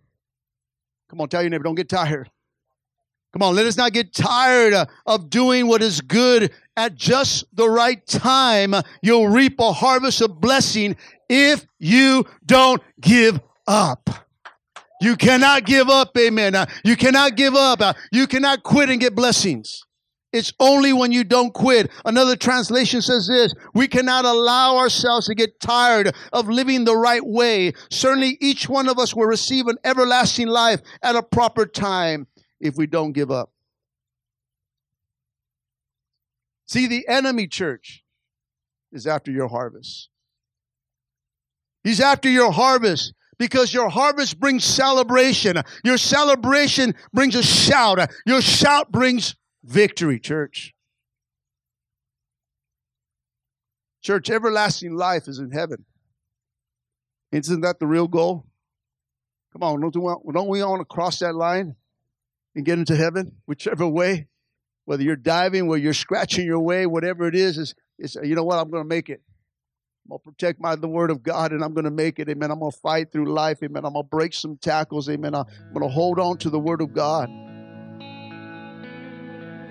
Come 1.10 1.22
on, 1.22 1.30
tell 1.30 1.42
your 1.42 1.50
neighbor, 1.50 1.64
don't 1.64 1.76
get 1.76 1.90
tired. 1.90 2.30
Come 3.34 3.44
on, 3.44 3.56
let 3.56 3.66
us 3.66 3.78
not 3.78 3.94
get 3.94 4.14
tired 4.14 4.88
of 5.06 5.30
doing 5.30 5.68
what 5.68 5.82
is 5.82 6.02
good 6.02 6.52
at 6.76 6.96
just 6.96 7.46
the 7.54 7.70
right 7.70 8.06
time. 8.06 8.76
You'll 9.02 9.30
reap 9.30 9.60
a 9.60 9.72
harvest 9.72 10.22
of 10.22 10.42
blessing 10.42 10.98
if 11.30 11.66
you 11.80 12.26
don't 12.46 12.82
give 13.00 13.40
up. 13.68 14.10
You 15.00 15.16
cannot 15.16 15.66
give 15.66 15.90
up, 15.90 16.16
amen. 16.18 16.56
Uh, 16.56 16.66
you 16.84 16.96
cannot 16.96 17.36
give 17.36 17.56
up. 17.56 17.82
Uh, 17.82 17.94
you 18.12 18.28
cannot 18.28 18.64
quit 18.64 18.90
and 18.90 19.00
get 19.00 19.16
blessings. 19.16 19.84
It's 20.34 20.54
only 20.60 20.94
when 20.94 21.12
you 21.12 21.24
don't 21.24 21.54
quit. 21.54 21.90
Another 22.06 22.36
translation 22.36 23.02
says 23.02 23.28
this 23.28 23.54
We 23.74 23.88
cannot 23.88 24.26
allow 24.26 24.78
ourselves 24.78 25.28
to 25.28 25.36
get 25.36 25.60
tired 25.60 26.16
of 26.32 26.50
living 26.50 26.86
the 26.86 26.96
right 26.96 27.26
way. 27.26 27.74
Certainly, 27.90 28.38
each 28.40 28.70
one 28.70 28.88
of 28.88 29.00
us 29.00 29.16
will 29.16 29.26
receive 29.26 29.68
an 29.68 29.78
everlasting 29.84 30.48
life 30.48 30.82
at 31.02 31.16
a 31.16 31.24
proper 31.24 31.66
time 31.66 32.28
if 32.62 32.78
we 32.78 32.88
don't 32.88 33.12
give 33.12 33.32
up. 33.32 33.52
See, 36.68 36.88
the 36.88 37.06
enemy 37.08 37.48
church 37.48 38.06
is 38.94 39.06
after 39.06 39.32
your 39.32 39.50
harvest. 39.50 40.10
He's 41.84 42.00
after 42.00 42.30
your 42.30 42.52
harvest 42.52 43.14
because 43.38 43.74
your 43.74 43.90
harvest 43.90 44.40
brings 44.40 44.64
celebration. 44.64 45.62
Your 45.84 45.98
celebration 45.98 46.94
brings 47.12 47.36
a 47.36 47.44
shout. 47.44 48.00
Your 48.26 48.42
shout 48.42 48.92
brings 48.92 49.36
victory, 49.64 50.20
church. 50.20 50.74
Church, 54.02 54.30
everlasting 54.30 54.96
life 54.96 55.28
is 55.28 55.40
in 55.40 55.52
heaven. 55.52 55.86
Isn't 57.32 57.62
that 57.62 57.80
the 57.80 57.88
real 57.88 58.08
goal? 58.08 58.46
Come 59.54 59.64
on, 59.64 59.82
don't, 59.82 60.24
we, 60.24 60.34
don't 60.34 60.48
we 60.48 60.64
want 60.64 60.80
to 60.80 60.86
cross 60.86 61.20
that 61.20 61.36
line 61.36 61.76
and 62.56 62.66
get 62.66 62.80
into 62.80 62.96
heaven, 62.96 63.38
whichever 63.46 63.88
way? 63.88 64.28
Whether 64.86 65.04
you're 65.04 65.16
diving, 65.16 65.68
whether 65.68 65.82
you're 65.82 65.94
scratching 65.94 66.46
your 66.46 66.60
way, 66.60 66.86
whatever 66.86 67.28
it 67.28 67.36
is, 67.36 67.58
is, 67.58 67.76
is 68.00 68.18
you 68.24 68.36
know 68.36 68.44
what? 68.44 68.60
I'm 68.60 68.70
going 68.70 68.84
to 68.84 68.88
make 68.88 69.10
it. 69.10 69.22
I'm 70.06 70.10
going 70.10 70.20
to 70.20 70.32
protect 70.32 70.60
my 70.60 70.76
the 70.76 70.88
word 70.88 71.12
of 71.12 71.22
God 71.22 71.52
and 71.52 71.64
I'm 71.64 71.74
going 71.74 71.86
to 71.86 71.92
make 71.92 72.20
it. 72.20 72.28
Amen. 72.28 72.52
I'm 72.52 72.60
going 72.60 72.72
to 72.72 72.78
fight 72.78 73.12
through 73.12 73.32
life. 73.32 73.60
Amen. 73.64 73.86
I'm 73.86 73.94
going 73.94 74.04
to 74.04 74.10
break 74.10 74.34
some 74.34 74.58
tackles. 74.58 75.08
Amen. 75.10 75.36
I'm 75.36 75.46
going 75.74 75.88
to 75.88 75.94
hold 75.94 76.20
on 76.20 76.38
to 76.40 76.50
the 76.50 76.60
word 76.60 76.82
of 76.82 76.94
God. 76.94 77.30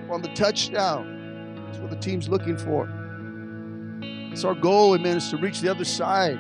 On 0.09 0.23
the 0.23 0.33
touchdown. 0.35 1.67
That's 1.67 1.79
what 1.79 1.91
the 1.91 1.97
team's 1.97 2.29
looking 2.29 2.57
for. 2.57 2.89
It's 4.33 4.45
our 4.45 4.55
goal, 4.55 4.95
amen, 4.95 5.17
is 5.17 5.29
to 5.31 5.37
reach 5.37 5.61
the 5.61 5.69
other 5.69 5.85
side. 5.85 6.39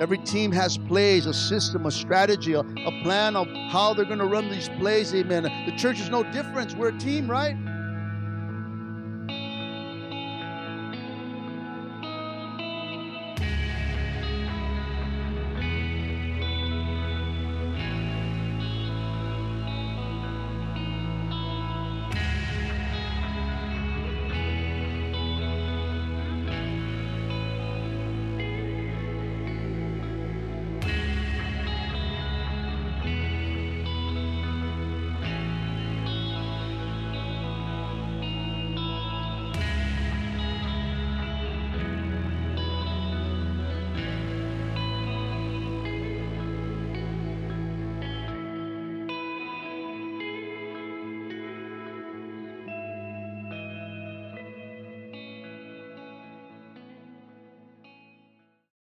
Every 0.00 0.18
team 0.18 0.52
has 0.52 0.78
plays, 0.78 1.26
a 1.26 1.34
system, 1.34 1.86
a 1.86 1.90
strategy, 1.90 2.52
a, 2.52 2.60
a 2.60 3.02
plan 3.02 3.34
of 3.34 3.48
how 3.70 3.94
they're 3.94 4.04
going 4.04 4.20
to 4.20 4.26
run 4.26 4.48
these 4.48 4.68
plays, 4.78 5.12
amen. 5.12 5.42
The 5.42 5.76
church 5.76 5.98
is 5.98 6.08
no 6.08 6.22
different. 6.22 6.76
We're 6.76 6.90
a 6.90 6.98
team, 6.98 7.28
right? 7.28 7.56